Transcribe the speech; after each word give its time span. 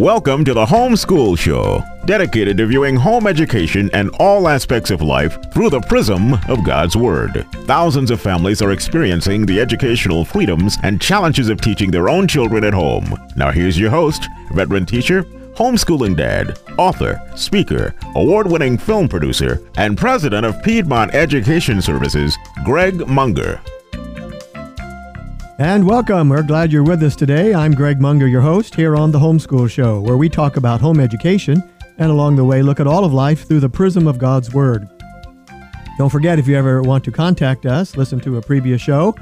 Welcome 0.00 0.46
to 0.46 0.54
the 0.54 0.64
Homeschool 0.64 1.38
Show, 1.38 1.84
dedicated 2.06 2.56
to 2.56 2.66
viewing 2.66 2.96
home 2.96 3.26
education 3.26 3.90
and 3.92 4.08
all 4.18 4.48
aspects 4.48 4.90
of 4.90 5.02
life 5.02 5.36
through 5.52 5.68
the 5.68 5.82
prism 5.82 6.32
of 6.48 6.64
God's 6.64 6.96
Word. 6.96 7.46
Thousands 7.66 8.10
of 8.10 8.18
families 8.18 8.62
are 8.62 8.72
experiencing 8.72 9.44
the 9.44 9.60
educational 9.60 10.24
freedoms 10.24 10.78
and 10.82 11.02
challenges 11.02 11.50
of 11.50 11.60
teaching 11.60 11.90
their 11.90 12.08
own 12.08 12.26
children 12.26 12.64
at 12.64 12.72
home. 12.72 13.14
Now, 13.36 13.50
here's 13.50 13.78
your 13.78 13.90
host, 13.90 14.26
veteran 14.54 14.86
teacher, 14.86 15.24
homeschooling 15.52 16.16
dad, 16.16 16.58
author, 16.78 17.20
speaker, 17.36 17.94
award 18.14 18.50
winning 18.50 18.78
film 18.78 19.06
producer, 19.06 19.60
and 19.76 19.98
president 19.98 20.46
of 20.46 20.62
Piedmont 20.62 21.14
Education 21.14 21.82
Services, 21.82 22.38
Greg 22.64 23.06
Munger. 23.06 23.60
And 25.60 25.86
welcome. 25.86 26.30
We're 26.30 26.42
glad 26.42 26.72
you're 26.72 26.82
with 26.82 27.02
us 27.02 27.14
today. 27.14 27.52
I'm 27.52 27.74
Greg 27.74 28.00
Munger, 28.00 28.26
your 28.26 28.40
host, 28.40 28.74
here 28.74 28.96
on 28.96 29.10
The 29.10 29.18
Homeschool 29.18 29.68
Show, 29.68 30.00
where 30.00 30.16
we 30.16 30.30
talk 30.30 30.56
about 30.56 30.80
home 30.80 30.98
education 30.98 31.62
and 31.98 32.10
along 32.10 32.36
the 32.36 32.46
way 32.46 32.62
look 32.62 32.80
at 32.80 32.86
all 32.86 33.04
of 33.04 33.12
life 33.12 33.46
through 33.46 33.60
the 33.60 33.68
prism 33.68 34.06
of 34.06 34.16
God's 34.16 34.54
Word. 34.54 34.88
Don't 35.98 36.08
forget, 36.08 36.38
if 36.38 36.48
you 36.48 36.56
ever 36.56 36.80
want 36.80 37.04
to 37.04 37.12
contact 37.12 37.66
us, 37.66 37.94
listen 37.94 38.18
to 38.20 38.38
a 38.38 38.40
previous 38.40 38.80
show, 38.80 39.14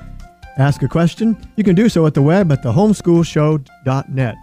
ask 0.59 0.81
a 0.85 0.89
question, 0.89 1.37
you 1.57 1.65
can 1.65 1.75
do 1.75 1.89
so 1.89 2.07
at 2.07 2.15
the 2.15 2.23
web 2.23 2.53
at 2.53 2.63
thehomeschoolshow.net. 2.63 4.37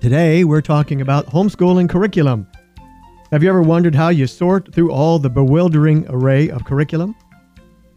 Today, 0.00 0.44
we're 0.44 0.62
talking 0.62 1.02
about 1.02 1.26
homeschooling 1.26 1.86
curriculum. 1.86 2.48
Have 3.30 3.42
you 3.42 3.50
ever 3.50 3.60
wondered 3.60 3.94
how 3.94 4.08
you 4.08 4.26
sort 4.26 4.72
through 4.72 4.90
all 4.90 5.18
the 5.18 5.28
bewildering 5.28 6.06
array 6.08 6.48
of 6.48 6.64
curriculum? 6.64 7.14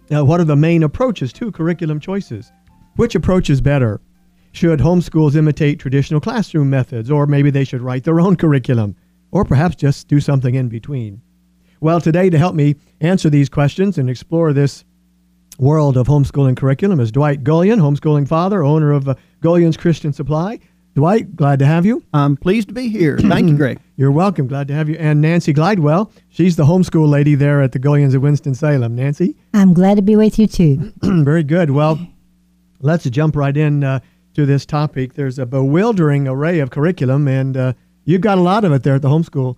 Now, 0.09 0.25
what 0.25 0.41
are 0.41 0.45
the 0.45 0.57
main 0.57 0.83
approaches 0.83 1.31
to 1.31 1.53
curriculum 1.53 2.01
choices? 2.01 2.51
Which 2.97 3.13
approach 3.13 3.51
is 3.51 3.61
better? 3.61 4.01
Should 4.53 4.79
homeschools 4.79 5.35
imitate 5.35 5.79
traditional 5.79 6.19
classroom 6.19 6.71
methods, 6.71 7.11
or 7.11 7.27
maybe 7.27 7.51
they 7.51 7.63
should 7.63 7.81
write 7.81 8.03
their 8.03 8.19
own 8.19 8.35
curriculum, 8.35 8.95
or 9.29 9.45
perhaps 9.45 9.75
just 9.75 10.07
do 10.07 10.19
something 10.19 10.55
in 10.55 10.67
between? 10.67 11.21
Well, 11.79 12.01
today, 12.01 12.31
to 12.31 12.39
help 12.39 12.55
me 12.55 12.75
answer 12.99 13.29
these 13.29 13.49
questions 13.49 13.99
and 13.99 14.09
explore 14.09 14.51
this 14.51 14.83
world 15.59 15.95
of 15.95 16.07
homeschooling 16.07 16.57
curriculum, 16.57 16.99
is 16.99 17.11
Dwight 17.11 17.43
Gullion, 17.43 17.79
homeschooling 17.79 18.27
father, 18.27 18.63
owner 18.63 18.91
of 18.91 19.07
uh, 19.07 19.13
Gullion's 19.41 19.77
Christian 19.77 20.11
Supply. 20.11 20.59
Dwight, 20.95 21.35
glad 21.35 21.59
to 21.59 21.67
have 21.67 21.85
you. 21.85 22.03
I'm 22.15 22.35
pleased 22.35 22.69
to 22.69 22.73
be 22.73 22.89
here. 22.89 23.17
Thank 23.21 23.47
you, 23.47 23.57
Greg. 23.57 23.79
You're 23.95 24.11
welcome. 24.11 24.47
Glad 24.47 24.67
to 24.69 24.73
have 24.73 24.89
you. 24.89 24.95
And 24.95 25.21
Nancy 25.21 25.53
Glidewell, 25.53 26.11
she's 26.29 26.55
the 26.55 26.65
homeschool 26.65 27.07
lady 27.07 27.35
there 27.35 27.61
at 27.61 27.73
the 27.73 27.79
Gullions 27.79 28.15
of 28.15 28.23
Winston-Salem. 28.23 28.95
Nancy? 28.95 29.35
I'm 29.53 29.75
glad 29.75 29.97
to 29.97 30.01
be 30.01 30.15
with 30.15 30.39
you 30.39 30.47
too. 30.47 30.91
Very 31.03 31.43
good. 31.43 31.69
Well, 31.69 31.99
let's 32.79 33.09
jump 33.09 33.35
right 33.35 33.55
in 33.55 33.83
uh, 33.83 33.99
to 34.33 34.45
this 34.45 34.65
topic. 34.65 35.13
There's 35.13 35.39
a 35.39 35.45
bewildering 35.45 36.27
array 36.27 36.59
of 36.59 36.69
curriculum, 36.69 37.27
and 37.27 37.57
uh, 37.57 37.73
you've 38.05 38.21
got 38.21 38.37
a 38.37 38.41
lot 38.41 38.63
of 38.63 38.71
it 38.71 38.83
there 38.83 38.95
at 38.95 39.01
the 39.01 39.09
homeschool, 39.09 39.55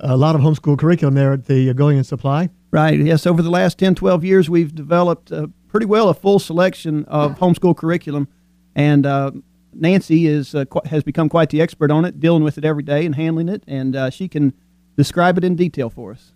a 0.00 0.16
lot 0.16 0.34
of 0.34 0.40
homeschool 0.40 0.78
curriculum 0.78 1.14
there 1.14 1.32
at 1.32 1.46
the 1.46 1.72
Gullion 1.74 2.04
Supply. 2.04 2.50
Right. 2.70 2.98
Yes. 2.98 3.26
Over 3.26 3.42
the 3.42 3.50
last 3.50 3.78
10, 3.78 3.94
12 3.94 4.24
years, 4.24 4.48
we've 4.48 4.74
developed 4.74 5.30
uh, 5.30 5.48
pretty 5.68 5.86
well 5.86 6.08
a 6.08 6.14
full 6.14 6.38
selection 6.38 7.04
of 7.04 7.38
homeschool 7.38 7.76
curriculum, 7.76 8.28
and 8.74 9.04
uh, 9.04 9.32
Nancy 9.74 10.26
is 10.26 10.54
uh, 10.54 10.64
qu- 10.64 10.88
has 10.88 11.02
become 11.02 11.28
quite 11.28 11.50
the 11.50 11.60
expert 11.60 11.90
on 11.90 12.04
it, 12.04 12.20
dealing 12.20 12.42
with 12.42 12.58
it 12.58 12.64
every 12.64 12.82
day 12.82 13.04
and 13.04 13.14
handling 13.14 13.48
it, 13.48 13.62
and 13.66 13.94
uh, 13.94 14.10
she 14.10 14.28
can 14.28 14.54
describe 14.96 15.38
it 15.38 15.44
in 15.44 15.56
detail 15.56 15.90
for 15.90 16.12
us. 16.12 16.32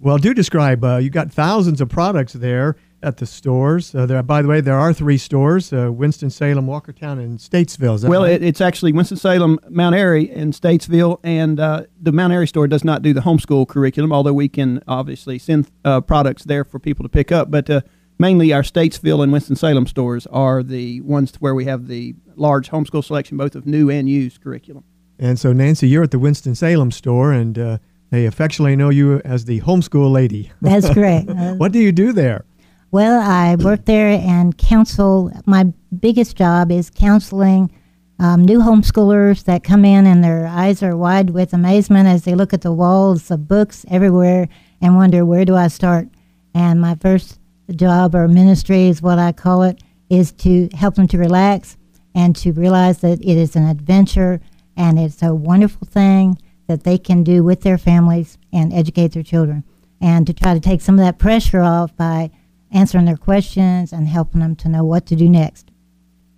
Well, 0.00 0.18
do 0.18 0.34
describe. 0.34 0.84
Uh, 0.84 0.96
you've 0.96 1.12
got 1.12 1.32
thousands 1.32 1.80
of 1.80 1.88
products 1.88 2.32
there 2.32 2.76
at 3.02 3.16
the 3.18 3.26
stores. 3.26 3.94
Uh, 3.94 4.06
there, 4.06 4.22
by 4.22 4.42
the 4.42 4.48
way, 4.48 4.60
there 4.60 4.78
are 4.78 4.92
three 4.92 5.18
stores: 5.18 5.72
uh, 5.72 5.90
Winston 5.92 6.30
Salem, 6.30 6.66
Walkertown, 6.66 7.18
and 7.18 7.38
Statesville. 7.38 7.94
Is 7.96 8.02
that 8.02 8.08
Well, 8.10 8.22
right? 8.22 8.32
it, 8.32 8.42
it's 8.42 8.60
actually 8.60 8.92
Winston 8.92 9.16
Salem, 9.16 9.58
Mount 9.68 9.94
Airy, 9.94 10.30
and 10.30 10.52
Statesville, 10.52 11.18
and 11.22 11.58
uh, 11.60 11.84
the 12.00 12.12
Mount 12.12 12.32
Airy 12.32 12.46
store 12.48 12.68
does 12.68 12.84
not 12.84 13.02
do 13.02 13.12
the 13.12 13.20
homeschool 13.22 13.66
curriculum, 13.68 14.12
although 14.12 14.32
we 14.32 14.48
can 14.48 14.82
obviously 14.86 15.38
send 15.38 15.70
uh, 15.84 16.00
products 16.00 16.44
there 16.44 16.64
for 16.64 16.78
people 16.78 17.02
to 17.04 17.08
pick 17.08 17.32
up. 17.32 17.50
But 17.50 17.68
uh, 17.68 17.80
mainly 18.18 18.52
our 18.52 18.62
Statesville 18.62 19.22
and 19.22 19.32
Winston 19.32 19.56
Salem 19.56 19.86
stores 19.86 20.26
are 20.28 20.62
the 20.62 21.00
ones 21.00 21.34
where 21.40 21.54
we 21.54 21.64
have 21.64 21.88
the 21.88 22.14
large 22.36 22.70
homeschool 22.70 23.04
selection, 23.04 23.36
both 23.36 23.54
of 23.54 23.66
new 23.66 23.90
and 23.90 24.08
used 24.08 24.40
curriculum. 24.42 24.84
and 25.18 25.38
so, 25.38 25.52
Nancy, 25.52 25.88
you're 25.88 26.02
at 26.04 26.10
the 26.10 26.18
Winston 26.18 26.54
Salem 26.54 26.90
store, 26.90 27.32
and 27.32 27.58
uh, 27.58 27.78
they 28.10 28.26
affectionately 28.26 28.76
know 28.76 28.90
you 28.90 29.20
as 29.24 29.44
the 29.46 29.60
homeschool 29.62 30.10
lady. 30.12 30.52
That's 30.60 30.88
correct. 30.94 31.28
Uh, 31.30 31.54
what 31.54 31.72
do 31.72 31.78
you 31.78 31.92
do 31.92 32.12
there? 32.12 32.44
Well, 32.92 33.20
I 33.22 33.56
work 33.56 33.86
there 33.86 34.08
and 34.08 34.56
counsel. 34.56 35.32
My 35.46 35.72
biggest 35.98 36.36
job 36.36 36.70
is 36.70 36.90
counseling 36.90 37.72
um, 38.18 38.44
new 38.44 38.60
homeschoolers 38.60 39.44
that 39.44 39.64
come 39.64 39.86
in 39.86 40.06
and 40.06 40.22
their 40.22 40.46
eyes 40.46 40.82
are 40.82 40.94
wide 40.94 41.30
with 41.30 41.54
amazement 41.54 42.06
as 42.06 42.24
they 42.24 42.34
look 42.34 42.52
at 42.52 42.60
the 42.60 42.70
walls 42.70 43.30
of 43.30 43.48
books 43.48 43.86
everywhere 43.88 44.46
and 44.82 44.94
wonder, 44.94 45.24
where 45.24 45.46
do 45.46 45.56
I 45.56 45.68
start? 45.68 46.08
And 46.54 46.82
my 46.82 46.94
first 46.96 47.40
job 47.74 48.14
or 48.14 48.28
ministry 48.28 48.88
is 48.88 49.00
what 49.00 49.18
I 49.18 49.32
call 49.32 49.62
it, 49.62 49.82
is 50.10 50.30
to 50.32 50.68
help 50.74 50.96
them 50.96 51.08
to 51.08 51.18
relax 51.18 51.78
and 52.14 52.36
to 52.36 52.52
realize 52.52 52.98
that 52.98 53.22
it 53.22 53.38
is 53.38 53.56
an 53.56 53.66
adventure 53.66 54.38
and 54.76 54.98
it's 54.98 55.22
a 55.22 55.34
wonderful 55.34 55.86
thing 55.86 56.36
that 56.66 56.84
they 56.84 56.98
can 56.98 57.24
do 57.24 57.42
with 57.42 57.62
their 57.62 57.78
families 57.78 58.36
and 58.52 58.70
educate 58.70 59.12
their 59.12 59.22
children. 59.22 59.64
And 59.98 60.26
to 60.26 60.34
try 60.34 60.52
to 60.52 60.60
take 60.60 60.82
some 60.82 60.96
of 60.96 61.04
that 61.04 61.18
pressure 61.18 61.62
off 61.62 61.96
by 61.96 62.30
answering 62.72 63.04
their 63.04 63.16
questions 63.16 63.92
and 63.92 64.08
helping 64.08 64.40
them 64.40 64.56
to 64.56 64.68
know 64.68 64.84
what 64.84 65.06
to 65.06 65.16
do 65.16 65.28
next. 65.28 65.70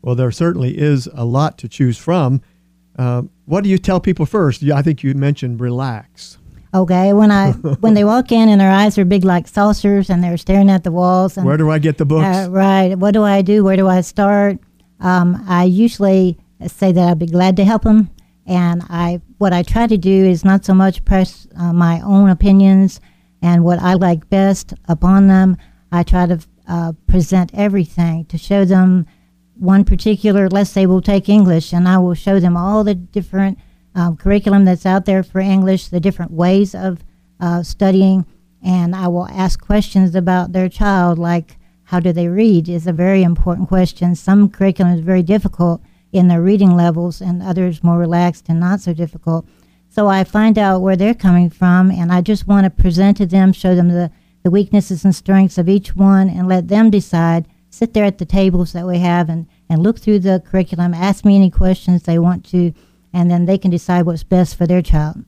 Well, 0.02 0.14
there 0.14 0.30
certainly 0.30 0.76
is 0.76 1.08
a 1.14 1.24
lot 1.24 1.56
to 1.58 1.68
choose 1.68 1.96
from. 1.96 2.42
Uh, 2.98 3.22
what 3.46 3.64
do 3.64 3.70
you 3.70 3.78
tell 3.78 4.00
people 4.00 4.26
first? 4.26 4.62
I 4.62 4.82
think 4.82 5.02
you 5.02 5.14
mentioned 5.14 5.60
relax. 5.60 6.38
Okay, 6.74 7.12
when 7.12 7.30
I 7.30 7.52
when 7.80 7.94
they 7.94 8.04
walk 8.04 8.32
in 8.32 8.48
and 8.48 8.60
their 8.60 8.70
eyes 8.70 8.98
are 8.98 9.04
big 9.04 9.24
like 9.24 9.46
saucers 9.48 10.10
and 10.10 10.22
they're 10.22 10.36
staring 10.36 10.68
at 10.70 10.84
the 10.84 10.92
walls 10.92 11.36
and 11.36 11.46
Where 11.46 11.56
do 11.56 11.70
I 11.70 11.78
get 11.78 11.98
the 11.98 12.04
books? 12.04 12.24
Uh, 12.24 12.50
right. 12.50 12.96
What 12.96 13.12
do 13.12 13.22
I 13.22 13.42
do? 13.42 13.64
Where 13.64 13.76
do 13.76 13.88
I 13.88 14.00
start? 14.00 14.58
Um, 15.00 15.42
I 15.48 15.64
usually 15.64 16.38
say 16.66 16.92
that 16.92 17.08
I'd 17.08 17.18
be 17.18 17.26
glad 17.26 17.56
to 17.56 17.64
help 17.64 17.82
them, 17.82 18.10
and 18.46 18.82
I 18.88 19.20
what 19.38 19.52
I 19.52 19.62
try 19.62 19.86
to 19.86 19.96
do 19.96 20.24
is 20.24 20.44
not 20.44 20.64
so 20.64 20.74
much 20.74 21.04
press 21.04 21.46
uh, 21.56 21.72
my 21.72 22.00
own 22.00 22.28
opinions 22.28 23.00
and 23.40 23.62
what 23.62 23.78
I 23.78 23.94
like 23.94 24.28
best 24.28 24.74
upon 24.88 25.28
them. 25.28 25.56
I 25.94 26.02
try 26.02 26.26
to 26.26 26.38
uh, 26.66 26.92
present 27.06 27.50
everything 27.54 28.24
to 28.26 28.38
show 28.38 28.64
them 28.64 29.06
one 29.54 29.84
particular. 29.84 30.48
Let's 30.48 30.70
say 30.70 30.86
we'll 30.86 31.00
take 31.00 31.28
English, 31.28 31.72
and 31.72 31.88
I 31.88 31.98
will 31.98 32.14
show 32.14 32.40
them 32.40 32.56
all 32.56 32.82
the 32.82 32.94
different 32.94 33.58
um, 33.94 34.16
curriculum 34.16 34.64
that's 34.64 34.86
out 34.86 35.04
there 35.04 35.22
for 35.22 35.40
English, 35.40 35.88
the 35.88 36.00
different 36.00 36.32
ways 36.32 36.74
of 36.74 37.04
uh, 37.38 37.62
studying, 37.62 38.26
and 38.60 38.96
I 38.96 39.06
will 39.08 39.28
ask 39.28 39.60
questions 39.60 40.14
about 40.14 40.52
their 40.52 40.68
child, 40.68 41.18
like 41.18 41.58
how 41.84 42.00
do 42.00 42.12
they 42.12 42.28
read 42.28 42.68
is 42.68 42.86
a 42.86 42.92
very 42.92 43.22
important 43.22 43.68
question. 43.68 44.16
Some 44.16 44.48
curriculum 44.48 44.94
is 44.94 45.00
very 45.00 45.22
difficult 45.22 45.80
in 46.10 46.28
their 46.28 46.42
reading 46.42 46.74
levels, 46.76 47.20
and 47.20 47.42
others 47.42 47.84
more 47.84 47.98
relaxed 47.98 48.48
and 48.48 48.58
not 48.58 48.80
so 48.80 48.94
difficult. 48.94 49.46
So 49.88 50.08
I 50.08 50.24
find 50.24 50.58
out 50.58 50.82
where 50.82 50.96
they're 50.96 51.14
coming 51.14 51.50
from, 51.50 51.90
and 51.90 52.10
I 52.10 52.20
just 52.20 52.48
want 52.48 52.64
to 52.64 52.82
present 52.82 53.16
to 53.18 53.26
them, 53.26 53.52
show 53.52 53.76
them 53.76 53.90
the, 53.90 54.10
the 54.44 54.50
weaknesses 54.50 55.04
and 55.04 55.14
strengths 55.14 55.58
of 55.58 55.68
each 55.68 55.96
one, 55.96 56.28
and 56.28 56.46
let 56.46 56.68
them 56.68 56.90
decide. 56.90 57.48
Sit 57.70 57.94
there 57.94 58.04
at 58.04 58.18
the 58.18 58.26
tables 58.26 58.72
that 58.72 58.86
we 58.86 58.98
have 58.98 59.28
and, 59.28 59.48
and 59.68 59.82
look 59.82 59.98
through 59.98 60.20
the 60.20 60.40
curriculum, 60.46 60.94
ask 60.94 61.24
me 61.24 61.34
any 61.34 61.50
questions 61.50 62.04
they 62.04 62.18
want 62.18 62.44
to, 62.50 62.72
and 63.12 63.30
then 63.30 63.46
they 63.46 63.58
can 63.58 63.70
decide 63.70 64.06
what's 64.06 64.22
best 64.22 64.54
for 64.54 64.66
their 64.66 64.82
child. 64.82 65.24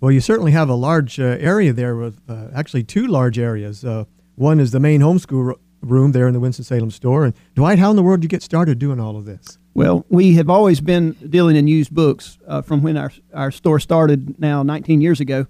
Well, 0.00 0.12
you 0.12 0.20
certainly 0.20 0.52
have 0.52 0.68
a 0.68 0.74
large 0.74 1.18
uh, 1.18 1.38
area 1.40 1.72
there 1.72 1.96
with 1.96 2.20
uh, 2.28 2.48
actually 2.54 2.84
two 2.84 3.06
large 3.06 3.38
areas. 3.38 3.84
Uh, 3.84 4.04
one 4.36 4.60
is 4.60 4.70
the 4.70 4.78
main 4.78 5.00
homeschool 5.00 5.46
ro- 5.46 5.60
room 5.80 6.12
there 6.12 6.28
in 6.28 6.34
the 6.34 6.40
Winston-Salem 6.40 6.90
store. 6.90 7.24
And 7.24 7.34
Dwight, 7.54 7.78
how 7.78 7.90
in 7.90 7.96
the 7.96 8.02
world 8.02 8.20
did 8.20 8.24
you 8.24 8.28
get 8.28 8.42
started 8.42 8.78
doing 8.78 9.00
all 9.00 9.16
of 9.16 9.24
this? 9.24 9.58
Well, 9.72 10.04
we 10.10 10.34
have 10.34 10.50
always 10.50 10.80
been 10.80 11.12
dealing 11.12 11.56
in 11.56 11.66
used 11.66 11.92
books 11.92 12.38
uh, 12.46 12.62
from 12.62 12.82
when 12.82 12.96
our, 12.98 13.10
our 13.32 13.50
store 13.50 13.80
started 13.80 14.38
now 14.38 14.62
19 14.62 15.00
years 15.00 15.18
ago. 15.20 15.46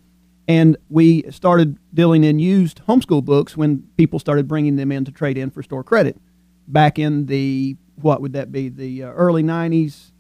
And 0.47 0.77
we 0.91 1.31
started 1.31 1.79
dealing 1.95 2.25
in 2.25 2.39
used 2.39 2.83
homeschool 2.87 3.25
books 3.25 3.57
when 3.57 3.85
people 3.97 4.19
started 4.19 4.47
bringing 4.47 4.77
them 4.77 4.93
in 4.93 5.05
to 5.07 5.13
trade 5.13 5.39
in 5.39 5.51
for 5.51 5.63
store 5.63 5.83
credit. 5.83 6.21
Back 6.69 6.99
in 6.99 7.27
the, 7.27 7.77
what 7.97 8.21
would 8.21 8.35
that 8.35 8.53
be, 8.53 8.69
the 8.69 9.05
uh, 9.05 9.11
early 9.13 9.43
90s, 9.43 10.13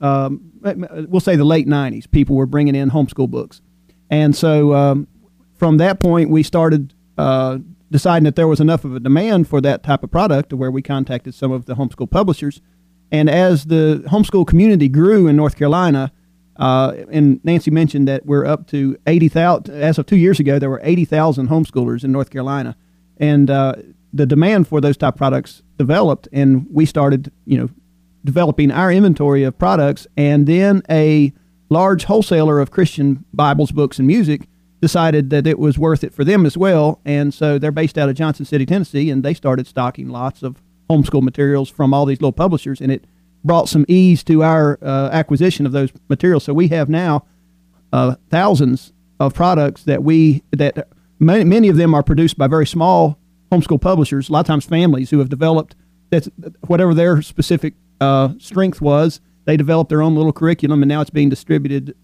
um, 0.00 0.52
we'll 1.08 1.20
say 1.20 1.36
the 1.36 1.44
late 1.44 1.66
90s, 1.66 2.10
people 2.10 2.36
were 2.36 2.46
bringing 2.46 2.74
in 2.74 2.90
homeschool 2.90 3.30
books. 3.30 3.60
And 4.10 4.36
so 4.36 4.74
um, 4.74 5.08
from 5.54 5.78
that 5.78 6.00
point, 6.00 6.30
we 6.30 6.42
started 6.42 6.94
uh, 7.18 7.58
deciding 7.90 8.24
that 8.24 8.36
there 8.36 8.48
was 8.48 8.60
enough 8.60 8.84
of 8.84 8.94
a 8.94 9.00
demand 9.00 9.48
for 9.48 9.60
that 9.60 9.82
type 9.82 10.02
of 10.02 10.10
product 10.10 10.50
to 10.50 10.56
where 10.56 10.70
we 10.70 10.82
contacted 10.82 11.34
some 11.34 11.52
of 11.52 11.66
the 11.66 11.74
homeschool 11.74 12.10
publishers. 12.10 12.60
And 13.10 13.28
as 13.28 13.66
the 13.66 14.02
homeschool 14.08 14.46
community 14.46 14.88
grew 14.88 15.28
in 15.28 15.36
North 15.36 15.56
Carolina, 15.56 16.12
uh, 16.56 16.94
and 17.10 17.42
Nancy 17.44 17.70
mentioned 17.70 18.08
that 18.08 18.26
we're 18.26 18.44
up 18.44 18.66
to 18.68 18.96
80,000, 19.06 19.74
as 19.74 19.98
of 19.98 20.06
two 20.06 20.16
years 20.16 20.38
ago, 20.38 20.58
there 20.58 20.70
were 20.70 20.80
80,000 20.82 21.48
homeschoolers 21.48 22.04
in 22.04 22.12
North 22.12 22.30
Carolina. 22.30 22.76
And 23.16 23.50
uh, 23.50 23.76
the 24.12 24.26
demand 24.26 24.68
for 24.68 24.80
those 24.80 24.96
type 24.96 25.16
products 25.16 25.62
developed, 25.78 26.28
and 26.32 26.66
we 26.70 26.86
started, 26.86 27.32
you 27.46 27.58
know, 27.58 27.68
developing 28.24 28.70
our 28.70 28.92
inventory 28.92 29.42
of 29.42 29.58
products. 29.58 30.06
And 30.16 30.46
then 30.46 30.82
a 30.90 31.32
large 31.70 32.04
wholesaler 32.04 32.60
of 32.60 32.70
Christian 32.70 33.24
Bibles, 33.32 33.72
books, 33.72 33.98
and 33.98 34.06
music 34.06 34.48
decided 34.80 35.30
that 35.30 35.46
it 35.46 35.58
was 35.58 35.78
worth 35.78 36.04
it 36.04 36.12
for 36.12 36.24
them 36.24 36.44
as 36.44 36.56
well. 36.56 37.00
And 37.04 37.32
so 37.32 37.58
they're 37.58 37.72
based 37.72 37.96
out 37.96 38.08
of 38.08 38.16
Johnson 38.16 38.44
City, 38.44 38.66
Tennessee, 38.66 39.10
and 39.10 39.22
they 39.22 39.32
started 39.32 39.66
stocking 39.66 40.08
lots 40.08 40.42
of 40.42 40.62
homeschool 40.90 41.22
materials 41.22 41.70
from 41.70 41.94
all 41.94 42.04
these 42.04 42.20
little 42.20 42.32
publishers. 42.32 42.80
And 42.80 42.92
it 42.92 43.06
brought 43.44 43.68
some 43.68 43.84
ease 43.88 44.22
to 44.24 44.42
our 44.42 44.78
uh, 44.82 45.10
acquisition 45.12 45.66
of 45.66 45.72
those 45.72 45.90
materials. 46.08 46.44
So 46.44 46.54
we 46.54 46.68
have 46.68 46.88
now 46.88 47.26
uh, 47.92 48.16
thousands 48.30 48.92
of 49.18 49.34
products 49.34 49.84
that 49.84 50.02
we 50.02 50.42
that 50.52 50.88
many, 51.18 51.44
many 51.44 51.68
of 51.68 51.76
them 51.76 51.94
are 51.94 52.02
produced 52.02 52.38
by 52.38 52.46
very 52.46 52.66
small 52.66 53.18
homeschool 53.50 53.80
publishers. 53.80 54.28
A 54.28 54.32
lot 54.32 54.40
of 54.40 54.46
times, 54.46 54.64
families 54.64 55.10
who 55.10 55.18
have 55.18 55.28
developed 55.28 55.76
that's 56.10 56.28
whatever 56.66 56.94
their 56.94 57.22
specific 57.22 57.74
uh, 58.00 58.34
strength 58.38 58.80
was. 58.80 59.20
They 59.44 59.56
developed 59.56 59.88
their 59.88 60.02
own 60.02 60.14
little 60.14 60.32
curriculum, 60.32 60.82
and 60.82 60.88
now 60.88 61.00
it's 61.00 61.10
being 61.10 61.30
distributed 61.30 61.96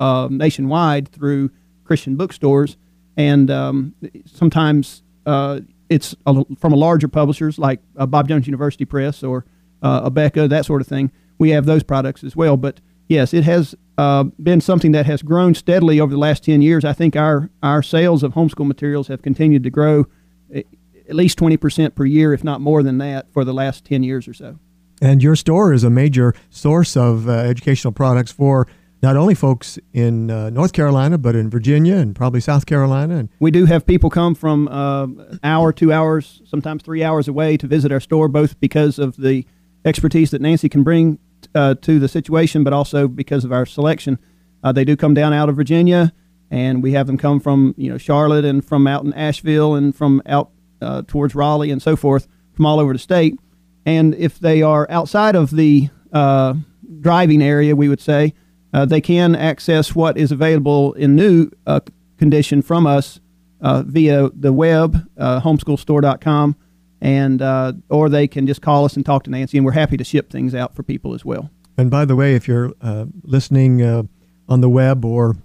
uh, 0.00 0.28
nationwide 0.30 1.08
through 1.08 1.50
Christian 1.84 2.16
bookstores. 2.16 2.76
And 3.16 3.50
um, 3.50 3.94
sometimes 4.26 5.02
uh, 5.24 5.60
it's 5.88 6.14
a, 6.26 6.44
from 6.56 6.72
a 6.72 6.76
larger 6.76 7.08
publishers 7.08 7.58
like 7.58 7.80
uh, 7.96 8.04
Bob 8.06 8.28
Jones 8.28 8.46
University 8.46 8.84
Press 8.84 9.22
or 9.22 9.44
uh, 9.82 10.08
Abeka, 10.08 10.48
that 10.48 10.64
sort 10.64 10.80
of 10.80 10.86
thing. 10.86 11.10
We 11.38 11.50
have 11.50 11.66
those 11.66 11.82
products 11.82 12.24
as 12.24 12.36
well. 12.36 12.56
But 12.56 12.80
yes, 13.08 13.34
it 13.34 13.44
has 13.44 13.74
uh, 13.98 14.24
been 14.42 14.60
something 14.60 14.92
that 14.92 15.06
has 15.06 15.22
grown 15.22 15.54
steadily 15.54 16.00
over 16.00 16.12
the 16.12 16.18
last 16.18 16.44
10 16.44 16.62
years. 16.62 16.84
I 16.84 16.92
think 16.92 17.16
our, 17.16 17.50
our 17.62 17.82
sales 17.82 18.22
of 18.22 18.34
homeschool 18.34 18.66
materials 18.66 19.08
have 19.08 19.22
continued 19.22 19.64
to 19.64 19.70
grow 19.70 20.06
eh, 20.52 20.62
at 21.08 21.14
least 21.14 21.38
20% 21.38 21.94
per 21.94 22.04
year, 22.04 22.32
if 22.32 22.44
not 22.44 22.60
more 22.60 22.82
than 22.82 22.98
that, 22.98 23.32
for 23.32 23.44
the 23.44 23.52
last 23.52 23.84
10 23.84 24.02
years 24.02 24.28
or 24.28 24.34
so. 24.34 24.58
And 25.00 25.22
your 25.22 25.34
store 25.34 25.72
is 25.72 25.82
a 25.82 25.90
major 25.90 26.32
source 26.48 26.96
of 26.96 27.28
uh, 27.28 27.32
educational 27.32 27.92
products 27.92 28.30
for 28.30 28.68
not 29.02 29.16
only 29.16 29.34
folks 29.34 29.78
in 29.92 30.30
uh, 30.30 30.48
North 30.50 30.72
Carolina, 30.72 31.18
but 31.18 31.34
in 31.34 31.50
Virginia 31.50 31.96
and 31.96 32.14
probably 32.14 32.40
South 32.40 32.66
Carolina. 32.66 33.16
And 33.16 33.28
we 33.40 33.50
do 33.50 33.66
have 33.66 33.84
people 33.84 34.10
come 34.10 34.36
from 34.36 34.68
uh, 34.68 35.04
an 35.04 35.40
hour, 35.42 35.72
two 35.72 35.92
hours, 35.92 36.40
sometimes 36.44 36.84
three 36.84 37.02
hours 37.02 37.26
away 37.26 37.56
to 37.56 37.66
visit 37.66 37.90
our 37.90 37.98
store, 37.98 38.28
both 38.28 38.58
because 38.60 39.00
of 39.00 39.16
the 39.16 39.44
expertise 39.84 40.30
that 40.30 40.40
Nancy 40.40 40.68
can 40.68 40.82
bring 40.82 41.18
uh, 41.54 41.74
to 41.82 41.98
the 41.98 42.08
situation, 42.08 42.64
but 42.64 42.72
also 42.72 43.08
because 43.08 43.44
of 43.44 43.52
our 43.52 43.66
selection. 43.66 44.18
Uh, 44.62 44.72
they 44.72 44.84
do 44.84 44.96
come 44.96 45.14
down 45.14 45.32
out 45.32 45.48
of 45.48 45.56
Virginia, 45.56 46.12
and 46.50 46.82
we 46.82 46.92
have 46.92 47.06
them 47.06 47.18
come 47.18 47.40
from 47.40 47.74
you 47.76 47.90
know 47.90 47.98
Charlotte 47.98 48.44
and 48.44 48.64
from 48.64 48.86
out 48.86 49.04
in 49.04 49.12
Asheville 49.14 49.74
and 49.74 49.94
from 49.94 50.22
out 50.26 50.50
uh, 50.80 51.02
towards 51.06 51.34
Raleigh 51.34 51.70
and 51.70 51.82
so 51.82 51.96
forth 51.96 52.28
from 52.52 52.66
all 52.66 52.78
over 52.78 52.92
the 52.92 52.98
state. 52.98 53.38
And 53.84 54.14
if 54.14 54.38
they 54.38 54.62
are 54.62 54.86
outside 54.90 55.34
of 55.34 55.50
the 55.50 55.88
uh, 56.12 56.54
driving 57.00 57.42
area, 57.42 57.74
we 57.74 57.88
would 57.88 58.00
say 58.00 58.34
uh, 58.72 58.84
they 58.84 59.00
can 59.00 59.34
access 59.34 59.94
what 59.94 60.16
is 60.16 60.30
available 60.30 60.92
in 60.92 61.16
new 61.16 61.50
uh, 61.66 61.80
condition 62.18 62.62
from 62.62 62.86
us 62.86 63.18
via 63.60 64.28
the 64.30 64.52
web, 64.52 65.08
homeschoolstore.com 65.18 66.56
and 67.02 67.42
uh, 67.42 67.72
or 67.90 68.08
they 68.08 68.28
can 68.28 68.46
just 68.46 68.62
call 68.62 68.84
us 68.84 68.94
and 68.94 69.04
talk 69.04 69.24
to 69.24 69.30
Nancy, 69.30 69.58
and 69.58 69.66
we're 69.66 69.72
happy 69.72 69.96
to 69.96 70.04
ship 70.04 70.30
things 70.30 70.54
out 70.54 70.74
for 70.74 70.84
people 70.84 71.14
as 71.14 71.24
well. 71.24 71.50
And 71.76 71.90
by 71.90 72.04
the 72.04 72.14
way, 72.14 72.36
if 72.36 72.46
you're 72.46 72.72
uh, 72.80 73.06
listening 73.24 73.82
uh, 73.82 74.04
on 74.48 74.60
the 74.60 74.68
web 74.68 75.04
or 75.04 75.36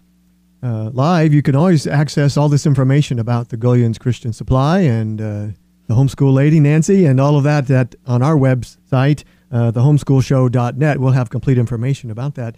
uh, 0.62 0.92
live, 0.94 1.33
you 1.33 1.42
can 1.42 1.56
always 1.56 1.88
access 1.88 2.38
all 2.38 2.48
this 2.48 2.68
information 2.68 3.18
about 3.18 3.50
the 3.50 3.57
Gullions 3.57 3.98
Christian 3.98 4.33
Supply 4.33 4.81
and 4.81 5.19
uh, 5.19 5.48
the 5.88 5.95
homeschool 5.95 6.31
lady 6.31 6.59
Nancy 6.59 7.06
and 7.06 7.19
all 7.19 7.38
of 7.38 7.44
that 7.44 7.65
that 7.68 7.95
on 8.06 8.21
our 8.21 8.36
website, 8.36 9.24
uh, 9.51 9.71
thehomeschoolshow.net. 9.71 11.00
We'll 11.00 11.13
have 11.13 11.31
complete 11.31 11.57
information 11.57 12.12
about 12.12 12.36
that. 12.36 12.56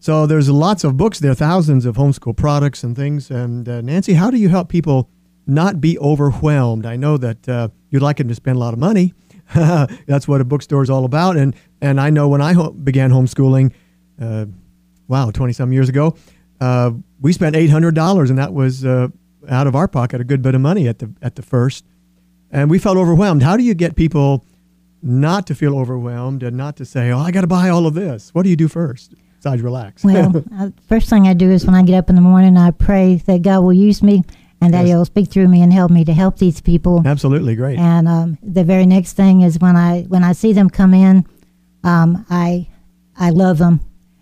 So 0.00 0.26
there's 0.26 0.50
lots 0.50 0.84
of 0.84 0.98
books 0.98 1.18
there, 1.18 1.34
thousands 1.34 1.86
of 1.86 1.96
homeschool 1.96 2.36
products 2.36 2.84
and 2.84 2.94
things. 2.94 3.30
And 3.30 3.66
Nancy, 3.66 4.12
how 4.12 4.30
do 4.30 4.36
you 4.36 4.48
help 4.50 4.68
people 4.68 5.08
not 5.48 5.80
be 5.80 5.98
overwhelmed? 5.98 6.86
I 6.86 6.96
know 6.96 7.16
that 7.16 7.72
you'd 7.90 8.02
like 8.02 8.18
them 8.18 8.28
to 8.28 8.34
spend 8.34 8.56
a 8.56 8.60
lot 8.60 8.72
of 8.72 8.78
money. 8.78 9.14
That's 9.54 10.28
what 10.28 10.40
a 10.40 10.44
bookstore 10.44 10.82
is 10.82 10.90
all 10.90 11.04
about. 11.04 11.36
And 11.36 11.54
and 11.80 12.00
I 12.00 12.10
know 12.10 12.28
when 12.28 12.42
I 12.42 12.52
ho- 12.52 12.70
began 12.70 13.10
homeschooling, 13.10 13.72
uh, 14.20 14.46
wow, 15.06 15.30
twenty 15.30 15.52
some 15.52 15.72
years 15.72 15.88
ago, 15.88 16.16
uh, 16.60 16.92
we 17.20 17.32
spent 17.32 17.56
eight 17.56 17.70
hundred 17.70 17.94
dollars, 17.94 18.30
and 18.30 18.38
that 18.38 18.52
was 18.52 18.84
uh, 18.84 19.08
out 19.48 19.66
of 19.66 19.74
our 19.74 19.88
pocket 19.88 20.20
a 20.20 20.24
good 20.24 20.42
bit 20.42 20.54
of 20.54 20.60
money 20.60 20.86
at 20.86 20.98
the 20.98 21.10
at 21.22 21.36
the 21.36 21.42
first, 21.42 21.84
and 22.50 22.70
we 22.70 22.78
felt 22.78 22.96
overwhelmed. 22.98 23.42
How 23.42 23.56
do 23.56 23.62
you 23.62 23.74
get 23.74 23.96
people 23.96 24.44
not 25.02 25.46
to 25.46 25.54
feel 25.54 25.78
overwhelmed 25.78 26.42
and 26.42 26.56
not 26.56 26.76
to 26.76 26.84
say, 26.84 27.10
"Oh, 27.10 27.18
I 27.18 27.30
got 27.30 27.42
to 27.42 27.46
buy 27.46 27.70
all 27.70 27.86
of 27.86 27.94
this"? 27.94 28.34
What 28.34 28.42
do 28.42 28.50
you 28.50 28.56
do 28.56 28.68
first? 28.68 29.14
Besides 29.38 29.62
relax. 29.62 30.04
well, 30.04 30.44
uh, 30.58 30.70
first 30.88 31.08
thing 31.08 31.28
I 31.28 31.32
do 31.32 31.48
is 31.50 31.64
when 31.64 31.76
I 31.76 31.82
get 31.82 31.94
up 31.94 32.10
in 32.10 32.16
the 32.16 32.20
morning, 32.20 32.56
I 32.56 32.72
pray 32.72 33.22
that 33.26 33.42
God 33.42 33.60
will 33.60 33.72
use 33.72 34.02
me 34.02 34.24
and 34.60 34.74
that 34.74 34.80
yes. 34.80 34.88
He'll 34.88 35.04
speak 35.04 35.30
through 35.30 35.48
me 35.48 35.62
and 35.62 35.72
help 35.72 35.90
me 35.90 36.04
to 36.04 36.12
help 36.12 36.38
these 36.38 36.60
people. 36.60 37.02
Absolutely, 37.04 37.54
great. 37.54 37.78
And 37.78 38.08
um, 38.08 38.38
the 38.42 38.64
very 38.64 38.86
next 38.86 39.12
thing 39.14 39.42
is 39.42 39.58
when 39.58 39.76
I 39.76 40.02
when 40.02 40.24
I 40.24 40.32
see 40.32 40.52
them 40.52 40.68
come 40.70 40.94
in, 40.94 41.24
um, 41.84 42.26
I 42.28 42.68
I 43.16 43.30
love 43.30 43.58
them, 43.58 43.80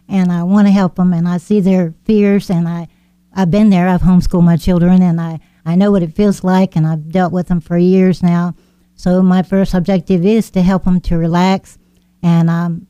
and 0.09 0.31
I 0.31 0.43
want 0.43 0.67
to 0.67 0.73
help 0.73 0.97
them, 0.97 1.13
and 1.13 1.29
I 1.29 1.39
see 1.39 1.61
their 1.61 1.95
fears, 2.05 2.51
and 2.51 2.69
I 2.69 2.89
I've 3.35 3.51
been 3.51 3.71
there. 3.71 3.89
I've 3.89 4.03
homeschooled 4.03 4.45
my 4.45 4.57
children, 4.57 5.03
and 5.03 5.21
I 5.21 5.41
I 5.65 5.75
know 5.75 5.91
what 5.91 6.03
it 6.03 6.15
feels 6.15 6.45
like, 6.45 6.77
and 6.77 6.87
I've 6.87 7.11
dealt 7.11 7.33
with 7.33 7.49
them 7.49 7.61
for 7.61 7.79
years 7.79 8.23
now. 8.23 8.55
So 8.95 9.23
my 9.23 9.43
first 9.43 9.75
objective 9.75 10.25
is 10.25 10.51
to 10.51 10.63
help 10.63 10.85
them 10.85 11.01
to 11.03 11.19
relax, 11.19 11.79
and 12.23 12.49
um, 12.49 12.87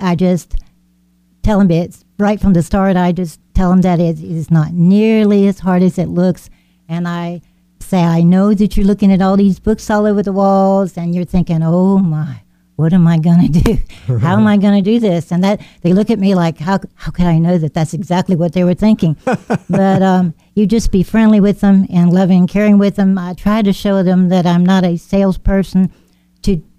I 0.00 0.14
just 0.14 0.54
tell 1.42 1.58
them 1.58 1.70
it's 1.70 2.04
right 2.18 2.40
from 2.40 2.52
the 2.52 2.62
start. 2.62 2.96
I 2.96 3.12
just 3.12 3.40
tell 3.54 3.70
them 3.70 3.82
that 3.82 4.00
it 4.00 4.20
is 4.20 4.50
not 4.50 4.72
nearly 4.72 5.46
as 5.46 5.60
hard 5.60 5.82
as 5.82 5.98
it 5.98 6.08
looks. 6.08 6.50
And 6.88 7.06
I 7.06 7.42
say, 7.80 8.02
I 8.02 8.22
know 8.22 8.54
that 8.54 8.76
you're 8.76 8.86
looking 8.86 9.12
at 9.12 9.22
all 9.22 9.36
these 9.36 9.58
books 9.58 9.90
all 9.90 10.06
over 10.06 10.22
the 10.22 10.32
walls 10.32 10.96
and 10.96 11.14
you're 11.14 11.24
thinking, 11.24 11.62
oh 11.62 11.98
my, 11.98 12.42
what 12.76 12.92
am 12.92 13.06
I 13.06 13.18
going 13.18 13.52
to 13.52 13.60
do? 13.60 13.78
how 14.18 14.36
am 14.36 14.46
I 14.46 14.56
going 14.56 14.82
to 14.82 14.90
do 14.90 14.98
this? 14.98 15.30
And 15.30 15.44
that 15.44 15.60
they 15.82 15.92
look 15.92 16.10
at 16.10 16.18
me 16.18 16.34
like, 16.34 16.58
how, 16.58 16.80
how 16.94 17.10
could 17.10 17.26
I 17.26 17.38
know 17.38 17.58
that 17.58 17.74
that's 17.74 17.94
exactly 17.94 18.34
what 18.34 18.54
they 18.54 18.64
were 18.64 18.74
thinking? 18.74 19.16
but 19.24 20.02
um, 20.02 20.34
you 20.54 20.66
just 20.66 20.90
be 20.90 21.02
friendly 21.02 21.40
with 21.40 21.60
them 21.60 21.86
and 21.90 22.12
loving 22.12 22.40
and 22.40 22.48
caring 22.48 22.78
with 22.78 22.96
them. 22.96 23.18
I 23.18 23.34
try 23.34 23.62
to 23.62 23.72
show 23.72 24.02
them 24.02 24.30
that 24.30 24.46
I'm 24.46 24.64
not 24.64 24.84
a 24.84 24.96
salesperson 24.96 25.92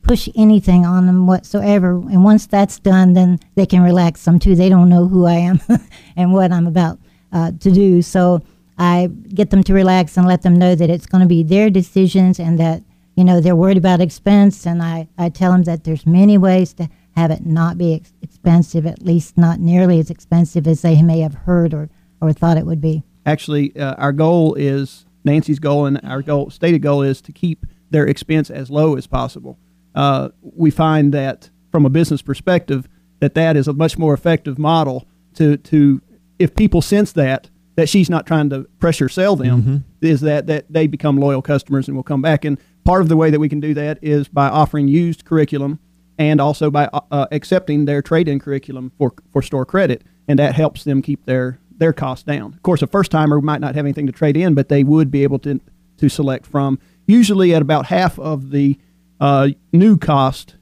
push 0.03 0.29
anything 0.35 0.85
on 0.85 1.07
them 1.07 1.25
whatsoever. 1.25 1.93
And 1.93 2.23
once 2.23 2.45
that's 2.45 2.79
done, 2.79 3.13
then 3.13 3.39
they 3.55 3.65
can 3.65 3.81
relax 3.81 4.21
some 4.21 4.37
too. 4.37 4.55
They 4.55 4.69
don't 4.69 4.89
know 4.89 5.07
who 5.07 5.25
I 5.25 5.35
am 5.35 5.59
and 6.15 6.33
what 6.33 6.51
I'm 6.51 6.67
about 6.67 6.99
uh, 7.31 7.51
to 7.59 7.71
do. 7.71 8.01
So 8.01 8.43
I 8.77 9.09
get 9.29 9.49
them 9.49 9.63
to 9.63 9.73
relax 9.73 10.17
and 10.17 10.27
let 10.27 10.41
them 10.41 10.55
know 10.55 10.75
that 10.75 10.89
it's 10.89 11.05
going 11.05 11.21
to 11.21 11.27
be 11.27 11.41
their 11.41 11.69
decisions 11.69 12.39
and 12.39 12.59
that, 12.59 12.83
you 13.15 13.23
know, 13.23 13.39
they're 13.39 13.55
worried 13.55 13.77
about 13.77 14.01
expense. 14.01 14.65
And 14.65 14.83
I, 14.83 15.07
I 15.17 15.29
tell 15.29 15.51
them 15.51 15.63
that 15.63 15.85
there's 15.85 16.05
many 16.05 16.37
ways 16.37 16.73
to 16.75 16.89
have 17.15 17.31
it 17.31 17.45
not 17.45 17.77
be 17.77 17.95
ex- 17.95 18.13
expensive, 18.21 18.85
at 18.85 19.03
least 19.03 19.37
not 19.37 19.59
nearly 19.59 19.99
as 19.99 20.09
expensive 20.09 20.67
as 20.67 20.81
they 20.81 21.01
may 21.01 21.19
have 21.19 21.33
heard 21.33 21.73
or, 21.73 21.89
or 22.21 22.33
thought 22.33 22.57
it 22.57 22.65
would 22.65 22.81
be. 22.81 23.03
Actually, 23.25 23.75
uh, 23.77 23.93
our 23.95 24.11
goal 24.11 24.53
is 24.55 25.05
Nancy's 25.23 25.59
goal 25.59 25.85
and 25.85 26.01
our 26.03 26.21
goal, 26.21 26.49
stated 26.49 26.81
goal 26.81 27.03
is 27.03 27.21
to 27.21 27.31
keep 27.31 27.65
their 27.89 28.05
expense 28.05 28.49
as 28.49 28.69
low 28.69 28.97
as 28.97 29.07
possible 29.07 29.57
uh, 29.95 30.29
we 30.41 30.71
find 30.71 31.13
that 31.13 31.49
from 31.71 31.85
a 31.85 31.89
business 31.89 32.21
perspective 32.21 32.87
that 33.19 33.35
that 33.35 33.55
is 33.55 33.67
a 33.67 33.73
much 33.73 33.97
more 33.97 34.13
effective 34.13 34.59
model 34.59 35.07
to 35.35 35.57
to 35.57 36.01
if 36.39 36.55
people 36.55 36.81
sense 36.81 37.11
that 37.13 37.49
that 37.75 37.89
she's 37.89 38.09
not 38.09 38.25
trying 38.25 38.49
to 38.49 38.63
pressure 38.79 39.09
sell 39.09 39.35
them 39.35 39.61
mm-hmm. 39.61 39.77
is 40.01 40.21
that 40.21 40.47
that 40.47 40.71
they 40.71 40.87
become 40.87 41.17
loyal 41.17 41.41
customers 41.41 41.87
and 41.87 41.95
will 41.95 42.03
come 42.03 42.21
back. 42.21 42.45
And 42.45 42.59
part 42.83 43.01
of 43.01 43.09
the 43.09 43.17
way 43.17 43.29
that 43.31 43.39
we 43.39 43.49
can 43.49 43.59
do 43.59 43.73
that 43.73 43.99
is 44.01 44.27
by 44.27 44.47
offering 44.47 44.87
used 44.87 45.25
curriculum 45.25 45.79
and 46.17 46.39
also 46.39 46.69
by 46.69 46.85
uh, 46.93 47.01
uh 47.11 47.25
accepting 47.31 47.85
their 47.85 48.01
trade-in 48.01 48.39
curriculum 48.39 48.91
for 48.97 49.13
for 49.31 49.41
store 49.41 49.65
credit. 49.65 50.03
And 50.27 50.39
that 50.39 50.55
helps 50.55 50.83
them 50.83 51.01
keep 51.01 51.25
their 51.25 51.59
their 51.75 51.93
costs 51.93 52.23
down. 52.23 52.53
Of 52.53 52.61
course 52.61 52.81
a 52.81 52.87
first 52.87 53.11
timer 53.11 53.41
might 53.41 53.61
not 53.61 53.75
have 53.75 53.85
anything 53.85 54.07
to 54.07 54.13
trade 54.13 54.37
in 54.37 54.53
but 54.53 54.69
they 54.69 54.83
would 54.83 55.09
be 55.09 55.23
able 55.23 55.39
to 55.39 55.59
to 55.97 56.09
select 56.09 56.45
from. 56.45 56.79
Usually 57.05 57.53
at 57.53 57.61
about 57.61 57.87
half 57.87 58.19
of 58.19 58.51
the 58.51 58.77
uh, 59.23 59.47
new 59.71 59.97
cost 59.97 60.57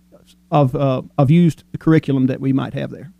of, 0.51 0.75
uh, 0.75 1.01
of 1.17 1.31
used 1.31 1.63
curriculum 1.79 2.27
that 2.27 2.39
we 2.39 2.53
might 2.53 2.75
have 2.75 2.91
there. 2.91 3.11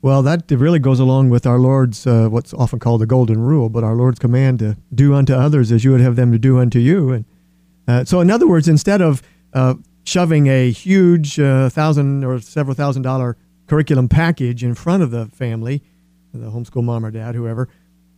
Well, 0.00 0.22
that 0.22 0.50
really 0.50 0.78
goes 0.78 0.98
along 0.98 1.28
with 1.28 1.46
our 1.46 1.58
Lord's, 1.58 2.06
uh, 2.06 2.28
what's 2.28 2.54
often 2.54 2.78
called 2.78 3.02
the 3.02 3.06
golden 3.06 3.40
rule, 3.40 3.68
but 3.68 3.84
our 3.84 3.94
Lord's 3.94 4.18
command 4.18 4.60
to 4.60 4.78
do 4.94 5.14
unto 5.14 5.34
others 5.34 5.70
as 5.70 5.84
you 5.84 5.92
would 5.92 6.00
have 6.00 6.16
them 6.16 6.32
to 6.32 6.38
do 6.38 6.58
unto 6.58 6.78
you. 6.78 7.12
And 7.12 7.24
uh, 7.86 8.04
so, 8.06 8.20
in 8.20 8.30
other 8.30 8.48
words, 8.48 8.66
instead 8.66 9.02
of 9.02 9.22
uh, 9.52 9.74
shoving 10.04 10.46
a 10.46 10.70
huge 10.70 11.38
uh, 11.38 11.68
thousand 11.68 12.24
or 12.24 12.40
several 12.40 12.74
thousand 12.74 13.02
dollar 13.02 13.36
curriculum 13.66 14.08
package 14.08 14.64
in 14.64 14.74
front 14.74 15.02
of 15.02 15.10
the 15.10 15.26
family, 15.26 15.82
the 16.32 16.50
homeschool 16.50 16.82
mom 16.82 17.04
or 17.04 17.10
dad, 17.10 17.34
whoever, 17.34 17.68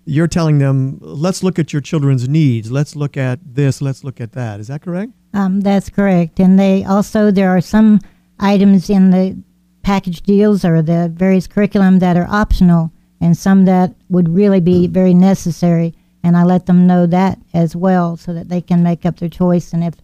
you're 0.05 0.29
telling 0.29 0.59
them, 0.59 0.99
let's 1.01 1.43
look 1.43 1.59
at 1.59 1.73
your 1.73 1.83
children's 1.83 2.29
needs. 2.29 2.71
Let's 2.71 2.95
look 2.95 3.17
at 3.17 3.41
this. 3.45 3.81
Let's 3.81 4.05
look 4.05 4.21
at 4.21 4.33
that. 4.33 4.61
Is 4.61 4.69
that 4.69 4.83
correct? 4.83 5.13
Um, 5.33 5.61
that's 5.61 5.89
correct. 5.91 6.39
And 6.41 6.59
they 6.59 6.85
also, 6.85 7.31
there 7.31 7.51
are 7.51 7.61
some 7.61 8.01
items 8.39 8.91
in 8.91 9.11
the 9.11 9.37
package 9.83 10.23
deals 10.23 10.65
or 10.65 10.83
the 10.83 11.11
various 11.15 11.47
curriculum 11.47 11.99
that 12.01 12.17
are 12.17 12.27
optional 12.29 12.93
and 13.21 13.37
some 13.37 13.65
that 13.65 13.95
would 14.09 14.29
really 14.29 14.61
be 14.61 14.87
very 14.87 15.15
necessary. 15.15 15.95
And 16.23 16.37
I 16.37 16.45
let 16.45 16.67
them 16.67 16.87
know 16.87 17.07
that 17.07 17.39
as 17.53 17.77
well 17.77 18.17
so 18.17 18.33
that 18.35 18.49
they 18.49 18.61
can 18.61 18.83
make 18.83 19.05
up 19.05 19.19
their 19.19 19.29
choice. 19.29 19.73
And 19.73 19.85
if 19.85 19.95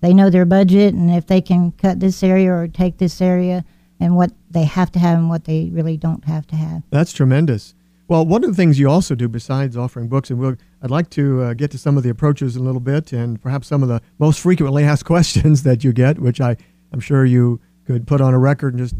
they 0.00 0.14
know 0.14 0.30
their 0.30 0.44
budget 0.44 0.94
and 0.94 1.10
if 1.10 1.26
they 1.26 1.40
can 1.40 1.72
cut 1.72 2.00
this 2.00 2.22
area 2.22 2.52
or 2.52 2.68
take 2.68 2.98
this 2.98 3.20
area 3.20 3.64
and 3.98 4.16
what 4.16 4.32
they 4.50 4.64
have 4.64 4.90
to 4.92 4.98
have 4.98 5.18
and 5.18 5.28
what 5.28 5.44
they 5.44 5.70
really 5.72 5.96
don't 5.96 6.24
have 6.24 6.46
to 6.48 6.56
have. 6.56 6.82
That's 6.90 7.12
tremendous. 7.12 7.74
Well, 8.10 8.26
one 8.26 8.42
of 8.42 8.50
the 8.50 8.56
things 8.56 8.76
you 8.76 8.90
also 8.90 9.14
do 9.14 9.28
besides 9.28 9.76
offering 9.76 10.08
books, 10.08 10.30
and 10.30 10.40
we'll, 10.40 10.56
I'd 10.82 10.90
like 10.90 11.10
to 11.10 11.42
uh, 11.42 11.54
get 11.54 11.70
to 11.70 11.78
some 11.78 11.96
of 11.96 12.02
the 12.02 12.10
approaches 12.10 12.56
in 12.56 12.62
a 12.62 12.64
little 12.64 12.80
bit 12.80 13.12
and 13.12 13.40
perhaps 13.40 13.68
some 13.68 13.84
of 13.84 13.88
the 13.88 14.02
most 14.18 14.40
frequently 14.40 14.82
asked 14.92 15.04
questions 15.04 15.62
that 15.62 15.84
you 15.84 15.92
get, 15.92 16.18
which 16.18 16.40
I, 16.40 16.56
I'm 16.92 16.98
sure 16.98 17.24
you 17.24 17.60
could 17.86 18.08
put 18.08 18.20
on 18.20 18.34
a 18.34 18.38
record 18.40 18.74
and 18.74 18.82
just 18.82 18.96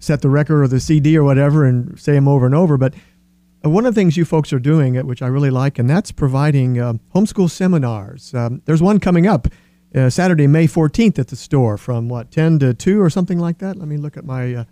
set 0.00 0.22
the 0.22 0.28
record 0.28 0.64
or 0.64 0.66
the 0.66 0.80
CD 0.80 1.16
or 1.16 1.22
whatever 1.22 1.64
and 1.64 1.96
say 2.00 2.14
them 2.14 2.26
over 2.26 2.46
and 2.46 2.54
over. 2.56 2.76
But 2.76 2.94
uh, 3.64 3.70
one 3.70 3.86
of 3.86 3.94
the 3.94 4.00
things 4.00 4.16
you 4.16 4.24
folks 4.24 4.52
are 4.52 4.58
doing, 4.58 4.96
which 5.06 5.22
I 5.22 5.28
really 5.28 5.50
like, 5.50 5.78
and 5.78 5.88
that's 5.88 6.10
providing 6.10 6.80
uh, 6.80 6.94
homeschool 7.14 7.50
seminars. 7.50 8.34
Um, 8.34 8.62
there's 8.64 8.82
one 8.82 8.98
coming 8.98 9.28
up 9.28 9.46
uh, 9.94 10.10
Saturday, 10.10 10.48
May 10.48 10.66
14th 10.66 11.20
at 11.20 11.28
the 11.28 11.36
store 11.36 11.78
from 11.78 12.08
what, 12.08 12.32
10 12.32 12.58
to 12.58 12.74
2 12.74 13.00
or 13.00 13.08
something 13.08 13.38
like 13.38 13.58
that? 13.58 13.76
Let 13.76 13.86
me 13.86 13.98
look 13.98 14.16
at 14.16 14.24
my. 14.24 14.52
Uh, 14.52 14.64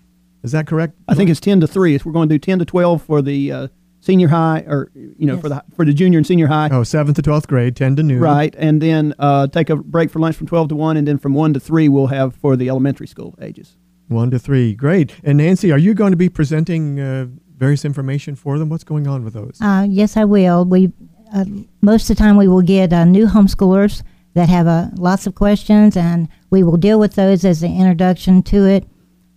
is 0.47 0.53
that 0.53 0.67
correct? 0.67 0.95
I 1.09 1.15
think 1.15 1.29
it's 1.29 1.41
10 1.41 1.61
to 1.61 1.67
3. 1.67 1.99
We're 2.05 2.13
going 2.13 2.29
to 2.29 2.35
do 2.35 2.39
10 2.39 2.61
to 2.61 2.65
12 2.65 3.03
for 3.03 3.21
the 3.21 3.53
uh, 3.53 3.69
senior 4.01 4.29
high 4.29 4.61
or 4.67 4.91
you 4.95 5.27
know 5.27 5.35
Yes. 5.35 5.43
for 5.43 5.49
the 5.49 5.65
for 5.75 5.85
the 5.85 5.93
junior 5.93 6.19
and 6.19 6.27
senior 6.27 6.47
high. 6.47 6.69
Oh, 6.71 6.83
7th 6.83 7.15
to 7.17 7.23
12th 7.23 7.47
grade, 7.49 7.77
10 7.77 7.97
to 7.97 8.03
noon. 8.03 8.21
Right, 8.21 8.55
and 8.57 8.81
then 8.81 9.15
uh, 9.19 9.49
take 9.49 9.69
a 9.69 9.77
break 9.77 10.11
for 10.11 10.21
lunch 10.21 10.37
from 10.37 10.47
12 10.47 10.69
to 10.71 10.77
1, 10.77 10.97
and 10.97 11.07
then 11.07 11.19
from 11.19 11.35
1 11.35 11.55
to 11.55 11.61
3 11.61 11.89
we'll 11.89 12.07
have 12.07 12.35
for 12.37 12.57
the 12.57 12.69
elementary 12.69 13.07
school 13.07 13.35
ages. 13.43 13.77
1 14.09 14.31
to 14.31 14.39
3. 14.39 14.75
Great. 14.75 15.15
And 15.25 15.39
Nancy, 15.39 15.73
are 15.73 15.79
you 15.79 15.93
going 15.93 16.13
to 16.13 16.17
be 16.17 16.29
presenting 16.29 17.01
uh, 17.01 17.27
various 17.57 17.85
information 17.85 18.37
for 18.37 18.57
them? 18.59 18.69
What's 18.69 18.85
going 18.85 19.09
on 19.09 19.25
with 19.25 19.35
those? 19.35 19.59
Uh, 19.61 19.85
yes, 19.89 20.17
I 20.17 20.25
will. 20.25 20.65
We 20.65 20.93
uh, 21.35 21.45
most 21.83 22.09
of 22.09 22.17
the 22.17 22.23
time 22.23 22.37
we 22.37 22.47
will 22.47 22.63
get 22.63 22.93
uh, 22.93 23.05
new 23.05 23.27
homeschoolers 23.27 24.03
that 24.35 24.49
have 24.49 24.69
uh, 24.69 24.89
lots 24.95 25.27
of 25.27 25.35
questions, 25.35 25.97
and 25.97 26.29
we 26.51 26.63
will 26.63 26.77
deal 26.77 27.01
with 27.01 27.15
those 27.17 27.45
as 27.45 27.65
an 27.65 27.75
introduction 27.75 28.43
to 28.45 28.65
it, 28.67 28.85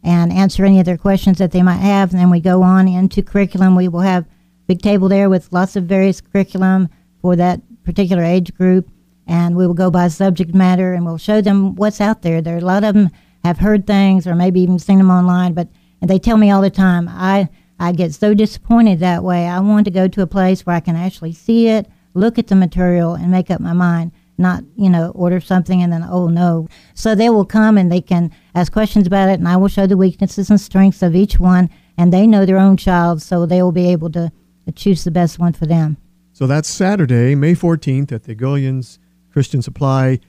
and 0.04 0.32
answer 0.32 0.66
any 0.66 0.80
of 0.80 0.86
their 0.86 0.98
questions 0.98 1.38
that 1.38 1.52
they 1.52 1.62
might 1.62 1.78
have. 1.78 2.12
And 2.12 2.20
then 2.20 2.30
we 2.30 2.40
go 2.40 2.64
on 2.64 2.88
into 2.88 3.22
curriculum. 3.22 3.76
We 3.76 3.88
will 3.88 4.00
have 4.02 4.26
big 4.68 4.82
table 4.82 5.10
there 5.10 5.30
with 5.30 5.52
lots 5.52 5.76
of 5.76 5.86
various 5.86 6.22
curriculum 6.22 6.90
for 7.22 7.36
that 7.36 7.62
particular 7.84 8.24
age 8.24 8.54
group, 8.56 8.90
and 9.28 9.56
we 9.56 9.66
will 9.66 9.74
go 9.74 9.92
by 9.92 10.08
subject 10.08 10.54
matter, 10.54 10.94
and 10.94 11.06
we'll 11.06 11.18
show 11.18 11.42
them 11.42 11.76
what's 11.76 12.00
out 12.00 12.22
there. 12.22 12.42
There 12.42 12.56
are 12.56 12.60
a 12.60 12.62
lot 12.62 12.84
of 12.84 12.94
them 12.94 13.10
have 13.44 13.58
heard 13.58 13.88
things 13.88 14.28
or 14.28 14.36
maybe 14.36 14.62
even 14.62 14.80
seen 14.80 14.98
them 14.98 15.10
online, 15.10 15.54
but 15.54 15.68
and 16.02 16.10
they 16.10 16.20
tell 16.20 16.38
me 16.38 16.50
all 16.50 16.62
the 16.62 16.70
time, 16.70 17.10
I 17.10 17.50
I 17.80 17.92
get 17.94 18.14
so 18.14 18.34
disappointed 18.34 19.00
that 19.00 19.24
way. 19.24 19.48
I 19.48 19.60
want 19.60 19.86
to 19.86 19.92
go 19.92 20.08
to 20.08 20.22
a 20.22 20.28
place 20.28 20.66
where 20.66 20.76
I 20.76 20.82
can 20.82 20.96
actually 20.96 21.34
see 21.34 21.68
it, 21.68 21.88
look 22.14 22.38
at 22.38 22.48
the 22.48 22.56
material, 22.56 23.16
and 23.16 23.32
make 23.32 23.50
up 23.50 23.62
my 23.62 23.74
mind. 23.74 24.12
Not, 24.40 24.64
you 24.76 24.90
know, 24.90 25.10
order 25.10 25.40
something 25.42 25.84
and 25.84 25.92
then, 25.92 26.04
oh 26.10 26.28
no. 26.28 26.68
So 26.94 27.14
they 27.14 27.30
will 27.30 27.46
come 27.46 27.78
and 27.78 27.92
they 27.92 28.02
can 28.02 28.32
ask 28.56 28.72
questions 28.72 29.06
about 29.06 29.30
it, 29.30 29.40
and 29.40 29.48
I 29.48 29.58
will 29.58 29.68
show 29.68 29.86
the 29.86 29.98
weaknesses 29.98 30.50
and 30.50 30.60
strengths 30.60 31.02
of 31.04 31.16
each 31.16 31.40
one, 31.40 31.70
and 31.98 32.12
they 32.14 32.26
know 32.26 32.46
their 32.46 32.58
own 32.58 32.78
child, 32.78 33.22
so 33.22 33.46
they 33.46 33.62
will 33.62 33.72
be 33.74 33.88
able 33.90 34.10
to 34.12 34.32
choose 34.76 35.04
the 35.04 35.12
best 35.12 35.40
one 35.40 35.52
for 35.54 35.66
them. 35.66 35.98
So 36.32 36.48
that's 36.48 36.70
Saturday, 36.70 37.36
May 37.36 37.54
14th 37.54 38.12
at 38.14 38.24
the 38.24 38.34
Gullions 38.34 38.98
Christian 39.32 39.62
Supply. 39.62 40.20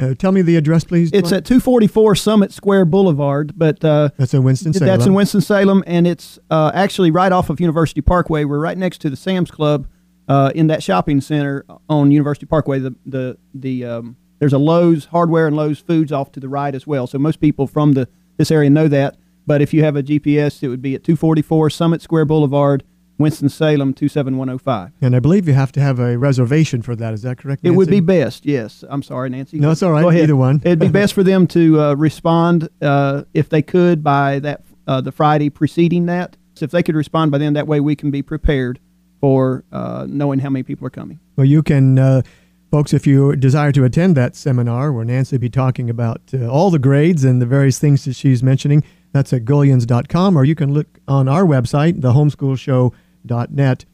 Uh, 0.00 0.14
tell 0.14 0.30
me 0.32 0.40
the 0.42 0.56
address, 0.56 0.84
please. 0.84 1.10
It's 1.12 1.28
Dwight. 1.30 1.38
at 1.38 1.44
244 1.44 2.14
Summit 2.14 2.52
Square 2.52 2.86
Boulevard, 2.86 3.52
but 3.58 3.84
uh, 3.84 4.10
That's 4.16 4.32
in 4.32 4.44
Winston-Salem. 4.44 4.86
that's 4.86 5.06
in 5.06 5.12
Winston-Salem, 5.14 5.82
and 5.86 6.06
it's 6.06 6.38
uh, 6.50 6.70
actually 6.72 7.10
right 7.10 7.32
off 7.32 7.50
of 7.50 7.60
University 7.60 8.00
Parkway. 8.00 8.44
We're 8.44 8.60
right 8.60 8.78
next 8.78 8.98
to 9.02 9.10
the 9.10 9.16
Sam's 9.16 9.50
Club 9.50 9.88
uh, 10.28 10.52
in 10.54 10.66
that 10.68 10.82
shopping 10.82 11.20
center 11.20 11.64
on 11.88 12.10
University 12.10 12.46
Parkway. 12.46 12.78
The 12.78 12.94
the 13.06 13.38
the 13.54 13.84
um, 13.84 14.16
there's 14.38 14.52
a 14.52 14.58
Lowe's 14.58 15.06
Hardware 15.06 15.46
and 15.46 15.56
Lowe's 15.56 15.80
Foods 15.80 16.12
off 16.12 16.32
to 16.32 16.40
the 16.40 16.48
right 16.48 16.74
as 16.74 16.86
well. 16.86 17.06
So 17.06 17.18
most 17.18 17.40
people 17.40 17.66
from 17.66 17.92
the 17.92 18.08
this 18.36 18.50
area 18.50 18.70
know 18.70 18.88
that. 18.88 19.16
But 19.46 19.62
if 19.62 19.72
you 19.72 19.82
have 19.82 19.96
a 19.96 20.02
GPS, 20.02 20.62
it 20.62 20.68
would 20.68 20.82
be 20.82 20.94
at 20.94 21.02
244 21.02 21.70
Summit 21.70 22.02
Square 22.02 22.26
Boulevard, 22.26 22.84
Winston-Salem 23.16 23.94
27105. 23.94 24.92
And 25.00 25.16
I 25.16 25.20
believe 25.20 25.48
you 25.48 25.54
have 25.54 25.72
to 25.72 25.80
have 25.80 25.98
a 25.98 26.18
reservation 26.18 26.82
for 26.82 26.94
that. 26.96 27.14
Is 27.14 27.22
that 27.22 27.38
correct? 27.38 27.62
It 27.64 27.70
would 27.70 27.88
be 27.88 28.00
best, 28.00 28.44
yes. 28.44 28.84
I'm 28.86 29.02
sorry, 29.02 29.30
Nancy. 29.30 29.58
No, 29.58 29.70
it's 29.70 29.82
all 29.82 29.90
right. 29.90 30.02
Go 30.02 30.10
ahead. 30.10 30.24
Either 30.24 30.36
one. 30.36 30.60
It'd 30.64 30.78
be 30.78 30.88
best 30.88 31.14
for 31.14 31.22
them 31.22 31.46
to 31.48 31.80
uh, 31.80 31.94
respond 31.94 32.68
uh, 32.82 33.24
if 33.32 33.48
they 33.48 33.62
could 33.62 34.04
by 34.04 34.38
that 34.40 34.64
uh, 34.86 35.00
the 35.00 35.12
Friday 35.12 35.48
preceding 35.48 36.04
that. 36.06 36.36
So 36.54 36.64
if 36.64 36.70
they 36.70 36.82
could 36.82 36.94
respond 36.94 37.30
by 37.30 37.38
then, 37.38 37.54
that 37.54 37.66
way 37.66 37.80
we 37.80 37.96
can 37.96 38.10
be 38.10 38.20
prepared 38.20 38.80
for 39.20 39.64
uh, 39.72 40.06
knowing 40.08 40.38
how 40.38 40.50
many 40.50 40.62
people 40.62 40.86
are 40.86 40.90
coming. 40.90 41.18
Well, 41.36 41.46
you 41.46 41.62
can, 41.62 41.98
uh, 41.98 42.22
folks, 42.70 42.92
if 42.92 43.06
you 43.06 43.34
desire 43.36 43.72
to 43.72 43.84
attend 43.84 44.16
that 44.16 44.36
seminar 44.36 44.92
where 44.92 45.04
Nancy 45.04 45.36
will 45.36 45.40
be 45.40 45.50
talking 45.50 45.90
about 45.90 46.20
uh, 46.32 46.46
all 46.46 46.70
the 46.70 46.78
grades 46.78 47.24
and 47.24 47.42
the 47.42 47.46
various 47.46 47.78
things 47.78 48.04
that 48.04 48.14
she's 48.14 48.42
mentioning, 48.42 48.84
that's 49.12 49.32
at 49.32 49.44
gullions.com, 49.44 50.36
or 50.36 50.44
you 50.44 50.54
can 50.54 50.72
look 50.72 50.98
on 51.08 51.28
our 51.28 51.44
website, 51.44 52.00
thehomeschoolshow.net. 52.00 53.84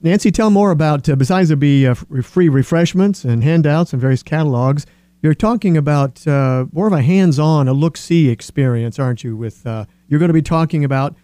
Nancy, 0.00 0.30
tell 0.30 0.50
more 0.50 0.70
about, 0.70 1.08
uh, 1.08 1.16
besides 1.16 1.48
there 1.48 1.56
be 1.56 1.86
uh, 1.86 1.94
free 1.94 2.48
refreshments 2.48 3.24
and 3.24 3.42
handouts 3.42 3.92
and 3.92 4.00
various 4.00 4.22
catalogs, 4.22 4.86
you're 5.20 5.34
talking 5.34 5.76
about 5.76 6.24
uh, 6.26 6.66
more 6.72 6.86
of 6.86 6.92
a 6.92 7.02
hands-on, 7.02 7.66
a 7.66 7.72
look-see 7.72 8.28
experience, 8.28 9.00
aren't 9.00 9.24
you? 9.24 9.36
With 9.36 9.66
You're 9.66 10.20
going 10.20 10.28
to 10.28 10.32
be 10.32 10.42
talking 10.42 10.84
about 10.84 11.16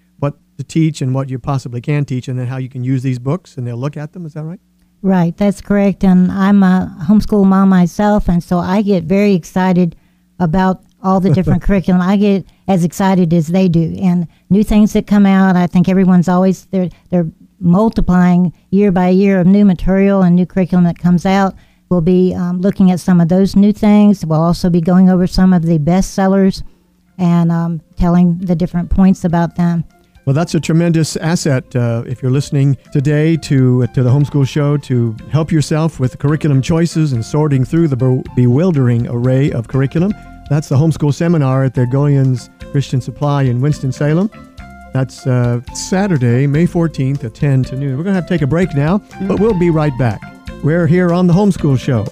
to 0.57 0.65
teach 0.65 1.03
and 1.03 1.15
what 1.15 1.29
you 1.29 1.39
possibly 1.39 1.81
can 1.81 2.05
teach, 2.05 2.29
and 2.29 2.39
then 2.39 2.47
how 2.47 2.57
you 2.57 2.69
can 2.69 2.85
use 2.85 3.03
these 3.03 3.19
books, 3.19 3.57
and 3.57 3.67
they'll 3.67 3.77
look 3.77 3.97
at 3.97 4.13
them. 4.13 4.27
Is 4.27 4.35
that 4.35 4.45
right? 4.45 4.61
Right, 5.03 5.37
that's 5.37 5.61
correct. 5.61 6.03
And 6.03 6.33
I'm 6.33 6.63
a 6.63 6.97
homeschool 7.03 7.45
mom 7.45 7.69
myself, 7.69 8.29
and 8.29 8.43
so 8.43 8.59
I 8.59 8.83
get 8.83 9.05
very 9.05 9.35
excited 9.35 9.97
about 10.39 10.83
all 11.03 11.21
the 11.21 11.31
different 11.31 11.63
curriculum. 11.67 12.01
I 12.01 12.17
get 12.17 12.47
as 12.69 12.85
excited 12.85 13.33
as 13.35 13.49
they 13.49 13.69
do, 13.69 13.97
and 14.01 14.27
new 14.51 14.65
things 14.65 14.93
that 14.95 15.07
come 15.07 15.27
out. 15.27 15.57
I 15.57 15.67
think 15.67 15.89
everyone's 15.89 16.29
always 16.29 16.67
they're 16.67 16.89
they're 17.11 17.31
multiplying 17.61 18.53
year 18.71 18.93
by 18.93 19.09
year 19.09 19.41
of 19.41 19.47
new 19.47 19.65
material 19.65 20.23
and 20.23 20.37
new 20.37 20.47
curriculum 20.47 20.85
that 20.85 20.99
comes 20.99 21.27
out. 21.27 21.55
We'll 21.89 22.01
be 22.01 22.35
um, 22.35 22.61
looking 22.61 22.91
at 22.91 23.01
some 23.01 23.21
of 23.21 23.29
those 23.29 23.55
new 23.55 23.73
things. 23.73 24.25
We'll 24.25 24.43
also 24.43 24.71
be 24.71 24.81
going 24.81 25.09
over 25.11 25.27
some 25.27 25.53
of 25.53 25.63
the 25.63 25.79
best 25.79 26.15
sellers 26.15 26.63
and 27.19 27.53
um, 27.53 27.81
telling 27.97 28.39
the 28.39 28.57
different 28.57 28.91
points 28.91 29.25
about 29.25 29.57
them. 29.57 29.85
Well, 30.25 30.33
that's 30.33 30.55
a 30.55 30.61
tremendous 30.61 31.17
asset 31.17 31.77
uh, 31.77 32.03
if 32.07 32.23
you're 32.23 32.31
listening 32.31 32.79
today 32.93 33.37
to 33.37 33.87
to 33.89 34.03
the 34.03 34.09
Homeschool 34.09 34.49
Show 34.49 34.79
to 34.79 35.15
help 35.31 35.53
yourself 35.53 36.01
with 36.01 36.19
curriculum 36.19 36.63
choices 36.63 37.13
and 37.13 37.23
sorting 37.23 37.63
through 37.63 37.89
the 37.89 37.97
be- 37.97 38.23
bewildering 38.35 39.07
array 39.09 39.53
of 39.53 39.69
curriculum. 39.69 40.15
That's 40.49 40.71
the 40.71 40.77
Homeschool 40.77 41.13
Seminar 41.13 41.65
at 41.65 41.75
the 41.75 41.87
Gullions 41.87 42.49
Christian 42.71 43.03
Supply 43.03 43.43
in 43.43 43.61
Winston-Salem. 43.61 44.31
That's 44.95 45.27
uh, 45.27 45.61
Saturday, 45.75 46.47
May 46.47 46.67
14th 46.67 47.25
at 47.25 47.35
10 47.35 47.65
to 47.65 47.77
noon. 47.77 47.97
We're 47.97 48.05
going 48.05 48.15
to 48.15 48.21
have 48.21 48.27
to 48.27 48.35
take 48.35 48.43
a 48.43 48.47
break 48.47 48.75
now, 48.75 48.99
but 49.23 49.41
we'll 49.41 49.59
be 49.59 49.71
right 49.71 49.97
back. 49.99 50.21
We're 50.63 50.87
here 50.87 51.13
on 51.13 51.27
the 51.27 51.35
Homeschool 51.35 51.79
Show. 51.79 52.05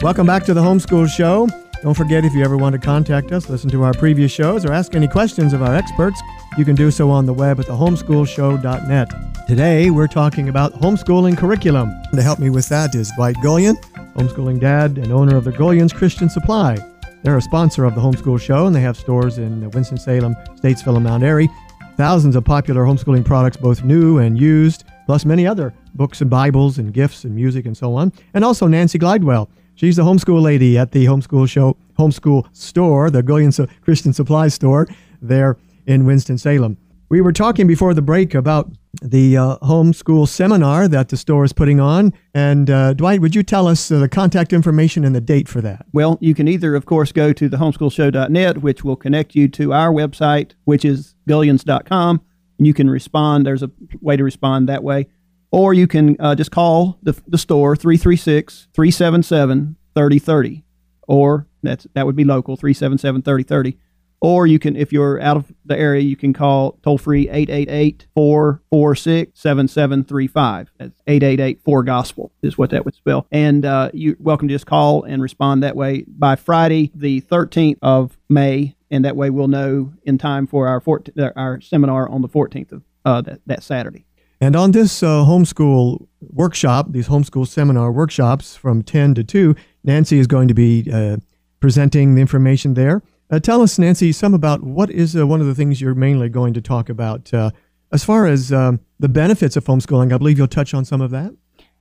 Welcome 0.00 0.26
back 0.26 0.44
to 0.44 0.54
the 0.54 0.62
Homeschool 0.62 1.08
Show. 1.08 1.48
Don't 1.84 1.92
forget 1.92 2.24
if 2.24 2.32
you 2.32 2.42
ever 2.42 2.56
want 2.56 2.72
to 2.72 2.78
contact 2.78 3.30
us, 3.30 3.50
listen 3.50 3.68
to 3.68 3.82
our 3.82 3.92
previous 3.92 4.32
shows, 4.32 4.64
or 4.64 4.72
ask 4.72 4.94
any 4.94 5.06
questions 5.06 5.52
of 5.52 5.62
our 5.62 5.74
experts, 5.74 6.18
you 6.56 6.64
can 6.64 6.74
do 6.74 6.90
so 6.90 7.10
on 7.10 7.26
the 7.26 7.34
web 7.34 7.60
at 7.60 7.66
thehomeschoolshow.net. 7.66 9.46
Today, 9.46 9.90
we're 9.90 10.06
talking 10.06 10.48
about 10.48 10.72
homeschooling 10.80 11.36
curriculum. 11.36 11.92
To 12.14 12.22
help 12.22 12.38
me 12.38 12.48
with 12.48 12.70
that 12.70 12.94
is 12.94 13.12
Dwight 13.16 13.36
Gullion, 13.42 13.76
homeschooling 14.16 14.60
dad 14.60 14.96
and 14.96 15.12
owner 15.12 15.36
of 15.36 15.44
the 15.44 15.52
Gullion's 15.52 15.92
Christian 15.92 16.30
Supply. 16.30 16.78
They're 17.22 17.36
a 17.36 17.42
sponsor 17.42 17.84
of 17.84 17.94
the 17.94 18.00
Homeschool 18.00 18.40
Show, 18.40 18.66
and 18.66 18.74
they 18.74 18.80
have 18.80 18.96
stores 18.96 19.36
in 19.36 19.70
Winston-Salem, 19.72 20.36
Statesville, 20.56 20.96
and 20.96 21.04
Mount 21.04 21.22
Airy. 21.22 21.50
Thousands 21.98 22.34
of 22.34 22.46
popular 22.46 22.84
homeschooling 22.84 23.26
products, 23.26 23.58
both 23.58 23.84
new 23.84 24.20
and 24.20 24.40
used, 24.40 24.84
plus 25.04 25.26
many 25.26 25.46
other 25.46 25.74
books 25.94 26.22
and 26.22 26.30
Bibles 26.30 26.78
and 26.78 26.94
gifts 26.94 27.24
and 27.24 27.34
music 27.34 27.66
and 27.66 27.76
so 27.76 27.94
on. 27.94 28.10
And 28.32 28.42
also 28.42 28.66
Nancy 28.66 28.98
Glidewell. 28.98 29.48
She's 29.74 29.96
the 29.96 30.04
homeschool 30.04 30.40
lady 30.40 30.78
at 30.78 30.92
the 30.92 31.06
Homeschool 31.06 31.48
Show 31.48 31.76
Homeschool 31.98 32.46
Store, 32.52 33.10
the 33.10 33.22
Gullion 33.22 33.52
Su- 33.52 33.66
Christian 33.82 34.12
Supply 34.12 34.48
Store 34.48 34.86
there 35.20 35.56
in 35.86 36.04
Winston-Salem. 36.04 36.76
We 37.08 37.20
were 37.20 37.32
talking 37.32 37.66
before 37.66 37.94
the 37.94 38.02
break 38.02 38.34
about 38.34 38.70
the 39.02 39.36
uh, 39.36 39.56
homeschool 39.58 40.26
seminar 40.28 40.88
that 40.88 41.08
the 41.08 41.16
store 41.16 41.44
is 41.44 41.52
putting 41.52 41.80
on. 41.80 42.12
And 42.32 42.70
uh, 42.70 42.94
Dwight, 42.94 43.20
would 43.20 43.34
you 43.34 43.42
tell 43.42 43.68
us 43.68 43.90
uh, 43.90 43.98
the 43.98 44.08
contact 44.08 44.52
information 44.52 45.04
and 45.04 45.14
the 45.14 45.20
date 45.20 45.48
for 45.48 45.60
that? 45.60 45.86
Well, 45.92 46.18
you 46.20 46.34
can 46.34 46.48
either, 46.48 46.74
of 46.74 46.86
course, 46.86 47.12
go 47.12 47.32
to 47.32 47.48
thehomeschoolshow.net, 47.48 48.58
which 48.58 48.84
will 48.84 48.96
connect 48.96 49.34
you 49.34 49.48
to 49.48 49.72
our 49.72 49.92
website, 49.92 50.52
which 50.64 50.84
is 50.84 51.14
gullions.com, 51.28 52.20
and 52.58 52.66
you 52.66 52.74
can 52.74 52.88
respond. 52.88 53.46
There's 53.46 53.62
a 53.62 53.70
way 54.00 54.16
to 54.16 54.24
respond 54.24 54.68
that 54.68 54.82
way. 54.82 55.06
Or 55.54 55.72
you 55.72 55.86
can 55.86 56.16
uh, 56.18 56.34
just 56.34 56.50
call 56.50 56.98
the, 57.00 57.12
the 57.28 57.38
store, 57.38 57.76
336 57.76 58.66
377 58.74 59.76
3030. 59.94 60.64
or 61.06 61.46
that's 61.62 61.86
that 61.94 62.06
would 62.06 62.16
be 62.16 62.24
local 62.24 62.56
377 62.56 63.22
3030. 63.22 63.78
Or 64.20 64.48
you 64.48 64.58
can, 64.58 64.74
if 64.74 64.92
you're 64.92 65.20
out 65.20 65.36
of 65.36 65.52
the 65.64 65.78
area, 65.78 66.02
you 66.02 66.16
can 66.16 66.32
call 66.32 66.76
toll 66.82 66.98
free 66.98 67.28
888 67.28 68.08
446 68.16 69.38
7735. 69.38 70.72
That's 70.76 71.00
888 71.06 71.60
4 71.62 71.82
Gospel 71.84 72.32
is 72.42 72.58
what 72.58 72.70
that 72.70 72.84
would 72.84 72.96
spell. 72.96 73.28
And 73.30 73.64
uh, 73.64 73.90
you're 73.94 74.16
welcome 74.18 74.48
to 74.48 74.54
just 74.54 74.66
call 74.66 75.04
and 75.04 75.22
respond 75.22 75.62
that 75.62 75.76
way 75.76 76.04
by 76.08 76.34
Friday, 76.34 76.90
the 76.96 77.20
13th 77.20 77.78
of 77.80 78.18
May. 78.28 78.74
And 78.90 79.04
that 79.04 79.14
way 79.14 79.30
we'll 79.30 79.46
know 79.46 79.92
in 80.02 80.18
time 80.18 80.48
for 80.48 80.66
our 80.66 80.80
14, 80.80 81.14
uh, 81.16 81.30
our 81.36 81.60
seminar 81.60 82.08
on 82.08 82.22
the 82.22 82.28
14th 82.28 82.72
of 82.72 82.82
uh, 83.04 83.20
that, 83.20 83.40
that 83.46 83.62
Saturday. 83.62 84.04
And 84.44 84.56
on 84.56 84.72
this 84.72 85.02
uh, 85.02 85.24
homeschool 85.24 86.06
workshop, 86.20 86.88
these 86.90 87.08
homeschool 87.08 87.48
seminar 87.48 87.90
workshops 87.90 88.54
from 88.54 88.82
10 88.82 89.14
to 89.14 89.24
2, 89.24 89.56
Nancy 89.84 90.18
is 90.18 90.26
going 90.26 90.48
to 90.48 90.54
be 90.54 90.86
uh, 90.92 91.16
presenting 91.60 92.14
the 92.14 92.20
information 92.20 92.74
there. 92.74 93.02
Uh, 93.30 93.38
tell 93.38 93.62
us, 93.62 93.78
Nancy, 93.78 94.12
some 94.12 94.34
about 94.34 94.62
what 94.62 94.90
is 94.90 95.16
uh, 95.16 95.26
one 95.26 95.40
of 95.40 95.46
the 95.46 95.54
things 95.54 95.80
you're 95.80 95.94
mainly 95.94 96.28
going 96.28 96.52
to 96.52 96.60
talk 96.60 96.90
about 96.90 97.32
uh, 97.32 97.52
as 97.90 98.04
far 98.04 98.26
as 98.26 98.52
um, 98.52 98.80
the 99.00 99.08
benefits 99.08 99.56
of 99.56 99.64
homeschooling. 99.64 100.12
I 100.12 100.18
believe 100.18 100.36
you'll 100.36 100.46
touch 100.46 100.74
on 100.74 100.84
some 100.84 101.00
of 101.00 101.10
that. 101.10 101.34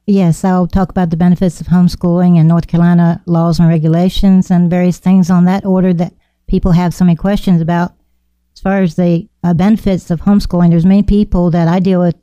Yes, 0.06 0.46
I'll 0.46 0.66
talk 0.66 0.90
about 0.90 1.10
the 1.10 1.18
benefits 1.18 1.60
of 1.60 1.68
homeschooling 1.68 2.38
and 2.38 2.48
North 2.48 2.68
Carolina 2.68 3.22
laws 3.26 3.60
and 3.60 3.68
regulations 3.68 4.50
and 4.50 4.70
various 4.70 5.00
things 5.00 5.30
on 5.30 5.44
that 5.44 5.66
order 5.66 5.94
that 5.96 6.14
people 6.48 6.72
have 6.72 6.94
so 6.94 7.04
many 7.04 7.18
questions 7.18 7.60
about. 7.60 7.92
As 8.56 8.62
far 8.62 8.82
as 8.82 8.96
the 8.96 9.28
uh, 9.44 9.54
benefits 9.54 10.10
of 10.10 10.22
homeschooling, 10.22 10.70
there's 10.70 10.86
many 10.86 11.04
people 11.04 11.52
that 11.52 11.68
I 11.68 11.82
deal 11.82 12.00
with 12.00 12.16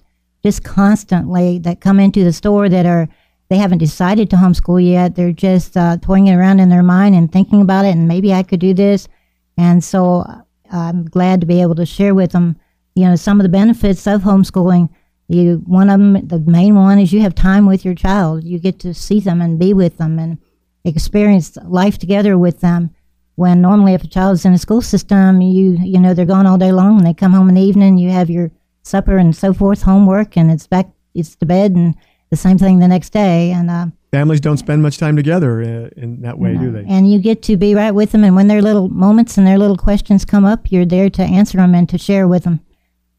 just 0.43 0.65
constantly 0.65 1.59
that 1.61 1.81
come 1.81 2.01
into 2.01 2.25
the 2.25 2.33
store 2.33 2.69
that 2.69 2.87
are 2.87 3.09
they 3.51 3.57
haven't 3.57 3.79
decided 3.79 4.31
to 4.31 4.37
homeschool 4.37 4.85
yet. 4.85 5.17
They're 5.17 5.33
just 5.33 5.77
uh, 5.77 5.97
toying 6.01 6.29
it 6.29 6.37
around 6.37 6.61
in 6.61 6.69
their 6.69 6.85
mind 6.85 7.17
and 7.17 7.31
thinking 7.31 7.61
about 7.61 7.85
it, 7.85 7.91
and 7.91 8.07
maybe 8.07 8.33
I 8.33 8.45
could 8.45 8.61
do 8.61 8.73
this. 8.73 9.09
And 9.59 9.83
so 9.83 10.21
uh, 10.21 10.43
I'm 10.73 11.05
glad 11.05 11.41
to 11.41 11.47
be 11.47 11.61
able 11.61 11.75
to 11.75 11.85
share 11.85 12.15
with 12.15 12.31
them, 12.31 12.57
you 12.95 13.05
know, 13.05 13.17
some 13.17 13.41
of 13.41 13.43
the 13.43 13.49
benefits 13.51 14.07
of 14.07 14.23
homeschooling. 14.23 14.89
You 15.29 15.63
one 15.67 15.91
of 15.91 15.99
them, 15.99 16.27
the 16.27 16.39
main 16.39 16.77
one 16.77 16.99
is 16.99 17.13
you 17.13 17.21
have 17.21 17.35
time 17.35 17.67
with 17.67 17.85
your 17.85 17.95
child. 17.95 18.45
You 18.45 18.59
get 18.59 18.79
to 18.81 18.95
see 18.95 19.21
them 19.21 19.41
and 19.41 19.59
be 19.59 19.75
with 19.75 19.97
them 19.97 20.19
and 20.19 20.39
experience 20.85 21.57
life 21.65 21.99
together 21.99 22.39
with 22.39 22.61
them. 22.61 22.91
When 23.35 23.61
normally, 23.61 23.95
if 23.95 24.05
a 24.05 24.09
child's 24.09 24.45
in 24.45 24.53
a 24.53 24.59
school 24.59 24.83
system, 24.83 25.41
you 25.41 25.77
you 25.83 25.99
know 25.99 26.15
they're 26.15 26.25
gone 26.25 26.47
all 26.47 26.59
day 26.59 26.73
long, 26.73 26.99
and 26.99 27.07
they 27.07 27.15
come 27.15 27.33
home 27.33 27.49
in 27.49 27.57
the 27.57 27.63
evening. 27.63 27.99
You 27.99 28.11
have 28.11 28.31
your 28.31 28.51
supper 28.91 29.17
and 29.17 29.35
so 29.35 29.53
forth, 29.55 29.83
homework, 29.83 30.37
and 30.37 30.51
it's 30.51 30.67
back, 30.67 30.89
it's 31.15 31.37
to 31.37 31.47
bed, 31.47 31.73
and 31.73 31.95
the 32.31 32.37
same 32.37 32.59
thing 32.59 32.79
the 32.79 32.89
next 32.89 33.11
day. 33.11 33.51
And 33.53 33.71
uh, 33.71 33.87
families 34.13 34.41
don't 34.41 34.57
spend 34.57 34.83
much 34.83 34.99
time 34.99 35.17
together 35.17 35.61
uh, 35.63 35.91
in 35.97 36.21
that 36.23 36.39
way, 36.39 36.57
do 36.57 36.71
they? 36.71 36.85
And 36.89 37.11
you 37.11 37.19
get 37.21 37.43
to 37.45 37.57
be 37.57 37.75
right 37.75 37.93
with 37.93 38.13
them, 38.13 38.25
and 38.25 38.37
when 38.37 38.49
their 38.49 38.63
little 38.63 38.89
moments 38.89 39.39
and 39.39 39.47
their 39.47 39.59
little 39.59 39.77
questions 39.77 40.25
come 40.25 40.45
up, 40.45 40.71
you're 40.71 40.85
there 40.85 41.11
to 41.11 41.23
answer 41.23 41.59
them 41.59 41.75
and 41.75 41.89
to 41.89 41.99
share 41.99 42.27
with 42.29 42.45
them. 42.45 42.61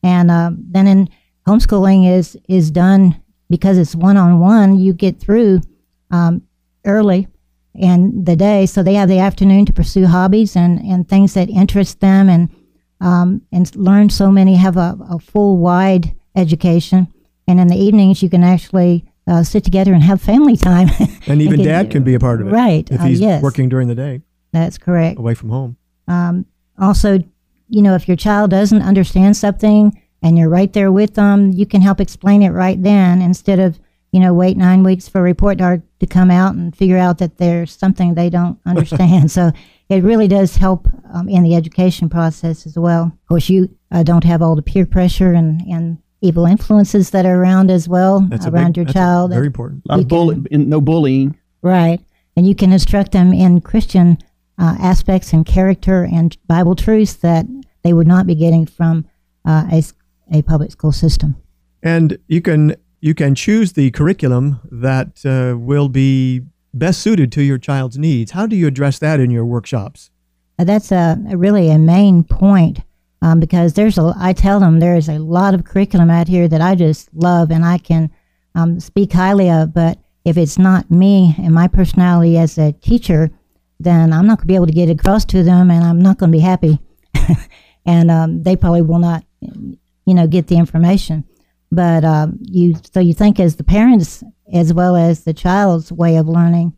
And 0.04 0.30
uh, 0.30 0.52
then 0.58 0.88
in 0.88 1.10
homeschooling 1.48 2.10
is 2.12 2.38
is 2.48 2.72
done 2.72 3.22
because 3.50 3.78
it's 3.78 3.96
one 3.96 4.18
on 4.18 4.40
one. 4.40 4.80
You 4.80 4.94
get 4.94 5.20
through 5.20 5.62
um, 6.12 6.44
early 6.86 7.28
in 7.76 8.24
the 8.26 8.36
day, 8.36 8.66
so 8.66 8.84
they 8.84 8.96
have 8.96 9.10
the 9.10 9.20
afternoon 9.20 9.66
to 9.66 9.74
pursue 9.74 10.08
hobbies 10.08 10.56
and 10.56 10.80
and 10.80 11.08
things 11.08 11.34
that 11.34 11.50
interest 11.50 12.00
them 12.00 12.30
and 12.30 12.50
um, 13.02 13.42
and 13.52 13.76
learn 13.76 14.10
so 14.10 14.32
many, 14.32 14.56
have 14.56 14.78
a, 14.78 14.98
a, 15.10 15.20
full, 15.20 15.58
wide 15.58 16.16
education. 16.36 17.08
And 17.48 17.60
in 17.60 17.68
the 17.68 17.76
evenings, 17.76 18.22
you 18.22 18.30
can 18.30 18.44
actually 18.44 19.04
uh, 19.28 19.44
sit 19.44 19.64
together 19.64 19.92
and 19.94 20.04
have 20.04 20.22
family 20.22 20.56
time. 20.56 20.90
and 21.28 21.42
even 21.42 21.56
and 21.56 21.64
dad 21.64 21.92
can 21.92 22.04
be 22.04 22.14
a 22.14 22.20
part 22.20 22.42
of 22.42 22.48
it. 22.48 22.52
Right. 22.52 22.90
If 22.90 23.02
uh, 23.02 23.06
he's 23.06 23.20
uh, 23.20 23.26
yes. 23.26 23.44
working 23.44 23.70
during 23.70 23.88
the 23.88 23.96
day. 23.96 24.22
That's 24.52 24.78
correct. 24.78 25.18
Away 25.20 25.34
from 25.34 25.50
home. 25.50 25.78
Um, 26.08 26.46
also, 26.78 27.20
you 27.70 27.82
know, 27.82 27.96
if 27.96 28.08
your 28.08 28.18
child 28.18 28.52
doesn't 28.52 28.82
understand 28.82 29.36
something 29.36 30.00
and 30.22 30.38
you're 30.38 30.50
right 30.50 30.72
there 30.72 30.92
with 30.92 31.16
them, 31.16 31.52
you 31.52 31.66
can 31.66 31.82
help 31.82 32.00
explain 32.00 32.44
it 32.44 32.50
right 32.50 32.82
then 32.82 33.22
instead 33.22 33.60
of, 33.60 33.80
you 34.12 34.20
know, 34.20 34.34
wait 34.34 34.58
nine 34.58 34.84
weeks 34.84 35.08
for 35.08 35.20
a 35.20 35.24
report 35.24 35.58
card 35.58 35.82
to 36.00 36.06
come 36.06 36.30
out 36.30 36.54
and 36.54 36.76
figure 36.76 36.98
out 36.98 37.18
that 37.18 37.38
there's 37.38 37.76
something 37.76 38.14
they 38.14 38.30
don't 38.30 38.60
understand. 38.66 39.32
so 39.32 39.52
it 39.92 40.04
really 40.04 40.28
does 40.28 40.56
help 40.56 40.88
um, 41.14 41.28
in 41.28 41.44
the 41.44 41.54
education 41.54 42.08
process 42.08 42.66
as 42.66 42.78
well. 42.78 43.04
Of 43.04 43.28
course, 43.28 43.50
you 43.50 43.70
uh, 43.92 44.04
don't 44.04 44.24
have 44.24 44.42
all 44.42 44.56
the 44.56 44.62
peer 44.62 44.86
pressure 44.86 45.34
and, 45.34 45.62
and 45.62 45.98
evil 46.22 46.46
influences 46.46 47.10
that 47.10 47.26
are 47.26 47.36
around 47.36 47.70
as 47.70 47.90
well 47.90 48.22
that's 48.22 48.46
around 48.46 48.74
big, 48.74 48.78
your 48.78 48.94
child. 48.94 49.32
Very 49.32 49.48
important. 49.48 49.84
A 49.90 49.92
lot 49.92 50.00
of 50.00 50.08
bully, 50.08 50.42
no 50.50 50.80
bullying. 50.80 51.38
Right. 51.62 52.00
And 52.38 52.48
you 52.48 52.56
can 52.56 52.72
instruct 52.72 53.12
them 53.12 53.34
in 53.34 53.60
Christian 53.60 54.18
uh, 54.58 54.78
aspects 54.80 55.34
and 55.34 55.46
character 55.46 56.08
and 56.10 56.38
Bible 56.48 56.76
truths 56.76 57.16
that 57.16 57.46
they 57.84 57.92
would 57.92 58.08
not 58.08 58.26
be 58.26 58.36
getting 58.36 58.66
from 58.66 59.06
uh, 59.44 59.68
a, 59.72 59.84
a 60.32 60.42
public 60.44 60.72
school 60.72 60.94
system. 60.94 61.36
And 61.84 62.18
you 62.28 62.42
can 62.42 62.76
you 63.02 63.16
can 63.16 63.34
choose 63.36 63.74
the 63.74 63.92
curriculum 63.92 64.60
that 64.72 65.26
uh, 65.26 65.58
will 65.58 65.90
be 65.90 66.44
best 66.74 67.02
suited 67.02 67.32
to 67.34 67.44
your 67.44 67.58
child's 67.58 67.98
needs. 67.98 68.32
How 68.32 68.46
do 68.46 68.56
you 68.56 68.68
address 68.68 69.00
that 69.00 69.20
in 69.20 69.32
your 69.32 69.46
workshops? 69.46 70.10
Uh, 70.58 70.64
that's 70.64 70.92
a, 70.92 71.18
really 71.32 71.70
a 71.70 71.78
main 71.78 72.24
point 72.24 72.80
um, 73.22 73.40
because 73.40 73.74
there's 73.74 73.98
a. 73.98 74.14
I 74.18 74.34
tell 74.34 74.60
them 74.60 74.80
there 74.80 74.96
is 74.96 75.10
a 75.10 75.20
lot 75.20 75.54
of 75.54 75.64
curriculum 75.64 76.10
out 76.10 76.28
here 76.28 76.48
that 76.48 76.62
I 76.62 76.76
just 76.76 77.14
love 77.14 77.52
and 77.52 77.66
I 77.66 77.78
can 77.78 78.10
um, 78.56 78.80
speak 78.80 79.14
highly 79.14 79.50
of. 79.50 79.74
But 79.74 80.00
if 80.26 80.38
it's 80.38 80.58
not 80.58 80.90
me 80.92 81.36
and 81.38 81.54
my 81.54 81.68
personality 81.68 82.38
as 82.38 82.58
a 82.58 82.72
teacher, 82.74 83.32
then 83.80 84.14
I'm 84.14 84.28
not 84.28 84.38
going 84.38 84.44
to 84.44 84.48
be 84.48 84.56
able 84.56 84.68
to 84.68 84.72
get 84.72 84.90
across 84.90 85.26
to 85.26 85.44
them, 85.44 85.72
and 85.72 85.84
I'm 85.84 86.02
not 86.02 86.18
going 86.18 86.32
to 86.32 86.38
be 86.38 86.44
happy, 86.44 86.80
and 87.86 88.12
um, 88.12 88.44
they 88.44 88.56
probably 88.56 88.82
will 88.82 89.00
not, 89.00 89.24
you 89.42 90.14
know, 90.14 90.28
get 90.28 90.48
the 90.48 90.58
information. 90.58 91.24
But 91.72 92.04
um, 92.04 92.38
you, 92.42 92.76
so 92.92 93.00
you 93.00 93.14
think 93.14 93.40
as 93.40 93.56
the 93.56 93.64
parents 93.64 94.24
as 94.52 94.74
well 94.74 94.96
as 94.96 95.24
the 95.24 95.34
child's 95.34 95.92
way 95.92 96.16
of 96.18 96.28
learning. 96.28 96.74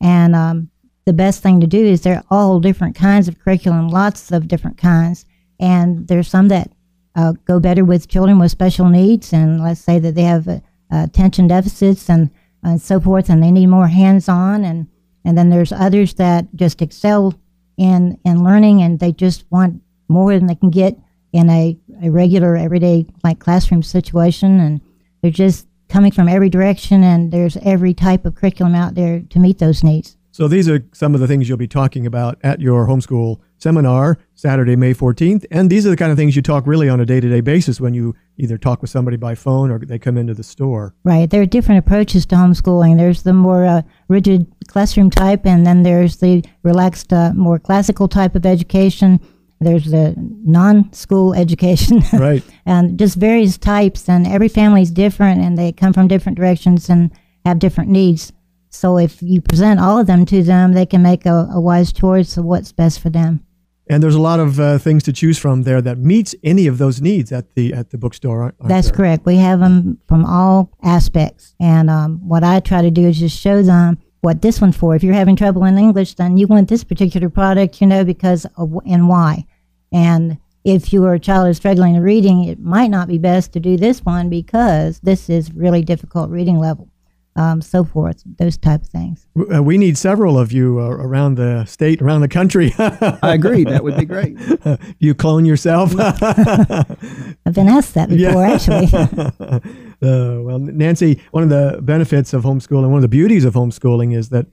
And 0.00 0.34
um, 0.34 0.70
the 1.04 1.12
best 1.12 1.42
thing 1.42 1.60
to 1.60 1.66
do 1.66 1.84
is 1.84 2.02
there 2.02 2.16
are 2.16 2.24
all 2.30 2.60
different 2.60 2.94
kinds 2.94 3.28
of 3.28 3.38
curriculum, 3.38 3.88
lots 3.88 4.32
of 4.32 4.48
different 4.48 4.78
kinds. 4.78 5.26
And 5.60 6.08
there's 6.08 6.28
some 6.28 6.48
that 6.48 6.70
uh, 7.14 7.32
go 7.44 7.60
better 7.60 7.84
with 7.84 8.08
children 8.08 8.38
with 8.38 8.50
special 8.50 8.88
needs. 8.88 9.32
And 9.32 9.62
let's 9.62 9.80
say 9.80 9.98
that 9.98 10.14
they 10.14 10.22
have 10.22 10.48
uh, 10.48 10.60
attention 10.90 11.48
deficits 11.48 12.08
and, 12.08 12.30
and 12.62 12.80
so 12.80 13.00
forth, 13.00 13.28
and 13.28 13.42
they 13.42 13.50
need 13.50 13.66
more 13.66 13.88
hands 13.88 14.28
on. 14.28 14.64
And, 14.64 14.88
and 15.24 15.38
then 15.38 15.50
there's 15.50 15.72
others 15.72 16.14
that 16.14 16.46
just 16.54 16.82
excel 16.82 17.34
in, 17.76 18.18
in 18.24 18.44
learning 18.44 18.82
and 18.82 19.00
they 19.00 19.12
just 19.12 19.44
want 19.50 19.82
more 20.08 20.34
than 20.34 20.46
they 20.46 20.54
can 20.54 20.70
get 20.70 20.96
in 21.32 21.50
a, 21.50 21.76
a 22.02 22.10
regular, 22.10 22.56
everyday, 22.56 23.06
like 23.22 23.40
classroom 23.40 23.82
situation. 23.82 24.60
And 24.60 24.80
they're 25.20 25.30
just 25.30 25.66
coming 25.94 26.10
from 26.10 26.28
every 26.28 26.48
direction, 26.50 27.04
and 27.04 27.30
there's 27.30 27.56
every 27.58 27.94
type 27.94 28.24
of 28.24 28.34
curriculum 28.34 28.74
out 28.74 28.96
there 28.96 29.20
to 29.30 29.38
meet 29.38 29.58
those 29.58 29.84
needs. 29.84 30.16
So 30.32 30.48
these 30.48 30.68
are 30.68 30.84
some 30.92 31.14
of 31.14 31.20
the 31.20 31.28
things 31.28 31.48
you'll 31.48 31.56
be 31.56 31.68
talking 31.68 32.04
about 32.04 32.36
at 32.42 32.60
your 32.60 32.88
homeschool 32.88 33.38
seminar 33.58 34.18
Saturday, 34.34 34.74
May 34.74 34.92
14th. 34.92 35.46
And 35.52 35.70
these 35.70 35.86
are 35.86 35.90
the 35.90 35.96
kind 35.96 36.10
of 36.10 36.18
things 36.18 36.34
you 36.34 36.42
talk 36.42 36.66
really 36.66 36.88
on 36.88 36.98
a 36.98 37.06
day 37.06 37.20
to 37.20 37.28
day 37.28 37.40
basis 37.40 37.80
when 37.80 37.94
you 37.94 38.16
either 38.36 38.58
talk 38.58 38.80
with 38.82 38.90
somebody 38.90 39.16
by 39.16 39.36
phone 39.36 39.70
or 39.70 39.78
they 39.78 40.00
come 40.00 40.18
into 40.18 40.34
the 40.34 40.42
store. 40.42 40.96
Right. 41.04 41.30
There 41.30 41.40
are 41.40 41.46
different 41.46 41.78
approaches 41.78 42.26
to 42.26 42.34
homeschooling. 42.34 42.96
There's 42.96 43.22
the 43.22 43.32
more 43.32 43.64
uh, 43.64 43.82
rigid 44.08 44.52
classroom 44.66 45.10
type, 45.10 45.46
and 45.46 45.64
then 45.64 45.84
there's 45.84 46.16
the 46.16 46.44
relaxed, 46.64 47.12
uh, 47.12 47.32
more 47.34 47.60
classical 47.60 48.08
type 48.08 48.34
of 48.34 48.44
education. 48.44 49.20
There's 49.60 49.86
the 49.86 50.14
non-school 50.16 51.34
education, 51.34 52.02
right? 52.12 52.42
and 52.66 52.98
just 52.98 53.16
various 53.16 53.56
types. 53.56 54.08
And 54.08 54.26
every 54.26 54.48
family 54.48 54.82
is 54.82 54.90
different, 54.90 55.40
and 55.40 55.56
they 55.56 55.72
come 55.72 55.92
from 55.92 56.08
different 56.08 56.36
directions 56.36 56.90
and 56.90 57.10
have 57.44 57.58
different 57.58 57.90
needs. 57.90 58.32
So 58.70 58.98
if 58.98 59.22
you 59.22 59.40
present 59.40 59.80
all 59.80 59.98
of 59.98 60.06
them 60.06 60.26
to 60.26 60.42
them, 60.42 60.72
they 60.72 60.86
can 60.86 61.02
make 61.02 61.26
a, 61.26 61.48
a 61.52 61.60
wise 61.60 61.92
choice 61.92 62.36
of 62.36 62.44
what's 62.44 62.72
best 62.72 63.00
for 63.00 63.08
them. 63.10 63.40
And 63.88 64.02
there's 64.02 64.14
a 64.14 64.20
lot 64.20 64.40
of 64.40 64.58
uh, 64.58 64.78
things 64.78 65.02
to 65.04 65.12
choose 65.12 65.38
from 65.38 65.62
there 65.62 65.82
that 65.82 65.98
meets 65.98 66.34
any 66.42 66.66
of 66.66 66.78
those 66.78 67.02
needs 67.02 67.30
at 67.32 67.54
the 67.54 67.74
at 67.74 67.90
the 67.90 67.98
bookstore. 67.98 68.42
Aren't, 68.42 68.54
aren't 68.58 68.68
That's 68.70 68.88
there? 68.88 68.96
correct. 68.96 69.26
We 69.26 69.36
have 69.36 69.60
them 69.60 69.98
from 70.08 70.24
all 70.24 70.70
aspects, 70.82 71.54
and 71.60 71.90
um, 71.90 72.26
what 72.26 72.42
I 72.42 72.60
try 72.60 72.80
to 72.82 72.90
do 72.90 73.06
is 73.06 73.18
just 73.18 73.38
show 73.38 73.62
them 73.62 73.98
what 74.24 74.40
this 74.40 74.60
one's 74.60 74.76
for. 74.76 74.96
If 74.96 75.02
you're 75.02 75.14
having 75.14 75.36
trouble 75.36 75.64
in 75.64 75.76
English, 75.76 76.14
then 76.14 76.38
you 76.38 76.46
want 76.46 76.68
this 76.68 76.82
particular 76.82 77.28
product, 77.28 77.80
you 77.80 77.86
know, 77.86 78.04
because 78.04 78.46
of 78.56 78.74
and 78.86 79.06
why. 79.06 79.44
And 79.92 80.38
if 80.64 80.94
your 80.94 81.18
child 81.18 81.48
is 81.48 81.58
struggling 81.58 81.94
in 81.94 82.02
reading, 82.02 82.44
it 82.44 82.58
might 82.58 82.90
not 82.90 83.06
be 83.06 83.18
best 83.18 83.52
to 83.52 83.60
do 83.60 83.76
this 83.76 84.02
one 84.02 84.30
because 84.30 84.98
this 85.00 85.28
is 85.28 85.52
really 85.52 85.82
difficult 85.82 86.30
reading 86.30 86.58
level. 86.58 86.88
Um, 87.36 87.60
so 87.60 87.82
forth, 87.82 88.22
those 88.38 88.56
type 88.56 88.82
of 88.82 88.88
things. 88.88 89.26
Uh, 89.52 89.60
we 89.60 89.76
need 89.76 89.98
several 89.98 90.38
of 90.38 90.52
you 90.52 90.78
uh, 90.78 90.84
around 90.84 91.34
the 91.34 91.64
state, 91.64 92.00
around 92.00 92.20
the 92.20 92.28
country. 92.28 92.72
I 92.78 93.34
agree. 93.34 93.64
That 93.64 93.82
would 93.82 93.96
be 93.96 94.04
great. 94.04 94.38
you 95.00 95.16
clone 95.16 95.44
yourself. 95.44 95.92
I've 95.98 97.54
been 97.54 97.68
asked 97.68 97.94
that 97.94 98.08
before, 98.08 98.42
yeah. 98.42 98.52
actually. 98.52 99.60
Uh, 100.02 100.38
well, 100.42 100.58
Nancy, 100.58 101.22
one 101.30 101.42
of 101.42 101.48
the 101.48 101.80
benefits 101.80 102.34
of 102.34 102.42
homeschooling, 102.42 102.90
one 102.90 102.96
of 102.96 103.02
the 103.02 103.08
beauties 103.08 103.42
of 103.46 103.54
homeschooling 103.54 104.14
is 104.14 104.28
that 104.28 104.44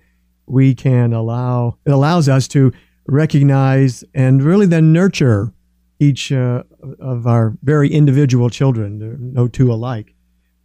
we 0.46 0.74
can 0.74 1.12
allow, 1.12 1.78
it 1.86 1.92
allows 1.92 2.30
us 2.30 2.48
to 2.50 2.72
recognize 3.08 4.04
and 4.14 4.44
really 4.44 4.66
then 4.66 4.94
nurture 4.94 5.52
each 6.00 6.32
uh, 6.32 6.64
of 7.00 7.28
our 7.28 7.58
very 7.64 7.90
individual 7.92 8.50
children. 8.50 9.00
There 9.00 9.12
are 9.12 9.18
no 9.18 9.48
two 9.48 9.72
alike. 9.72 10.16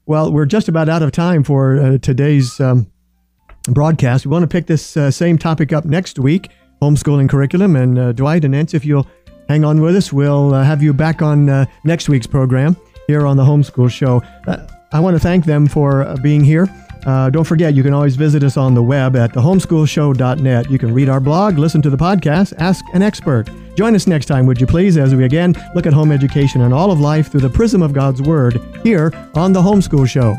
Well, 0.09 0.31
we're 0.31 0.47
just 0.47 0.69
about 0.69 0.89
out 0.89 1.03
of 1.03 1.11
time 1.11 1.43
for 1.43 1.81
uh, 1.81 1.99
today's 1.99 2.61
um, 2.61 2.87
broadcast. 3.69 4.25
We 4.25 4.31
want 4.31 4.45
to 4.45 4.47
pick 4.47 4.67
this 4.67 4.97
uh, 4.97 5.11
same 5.11 5.37
topic 5.37 5.73
up 5.73 5.85
next 5.85 6.21
week 6.21 6.51
homeschooling 6.81 7.29
curriculum. 7.29 7.75
And 7.75 7.99
uh, 7.99 8.13
Dwight 8.13 8.45
and 8.45 8.53
Nancy, 8.53 8.77
if 8.77 8.85
you'll 8.85 9.09
hang 9.49 9.65
on 9.65 9.81
with 9.81 9.97
us, 9.97 10.13
we'll 10.13 10.55
uh, 10.55 10.63
have 10.63 10.81
you 10.81 10.93
back 10.93 11.23
on 11.23 11.49
uh, 11.49 11.67
next 11.83 12.09
week's 12.09 12.27
program 12.27 12.77
here 13.09 13.27
on 13.27 13.37
the 13.37 13.43
Homeschool 13.43 13.91
Show. 13.91 14.23
Uh, 14.47 14.69
I 14.93 15.01
want 15.01 15.17
to 15.17 15.21
thank 15.21 15.45
them 15.45 15.67
for 15.67 16.15
being 16.23 16.45
here. 16.45 16.69
Uh, 17.07 17.31
don't 17.31 17.45
forget, 17.45 17.73
you 17.75 17.85
can 17.85 17.95
always 17.95 18.17
visit 18.17 18.43
us 18.43 18.57
on 18.57 18.75
the 18.75 18.83
web 18.83 19.15
at 19.15 19.33
thehomeschoolshow.net. 19.33 20.71
You 20.71 20.79
can 20.79 20.93
read 20.93 21.09
our 21.09 21.21
blog, 21.21 21.57
listen 21.57 21.81
to 21.83 21.91
the 21.91 21.97
podcast, 21.97 22.53
ask 22.59 22.85
an 22.95 23.03
expert. 23.03 23.49
Join 23.77 23.95
us 23.95 24.07
next 24.07 24.27
time, 24.27 24.45
would 24.47 24.61
you 24.61 24.67
please, 24.67 24.99
as 24.99 25.15
we 25.15 25.25
again 25.25 25.55
look 25.75 25.87
at 25.87 25.93
home 25.93 26.11
education 26.11 26.63
and 26.63 26.75
all 26.75 26.91
of 26.91 26.99
life 26.99 27.31
through 27.31 27.43
the 27.43 27.51
prism 27.51 27.81
of 27.81 27.93
God's 27.93 28.21
Word 28.21 28.61
here 28.83 29.13
on 29.35 29.53
the 29.53 29.63
Homeschool 29.63 30.09
Show. 30.09 30.35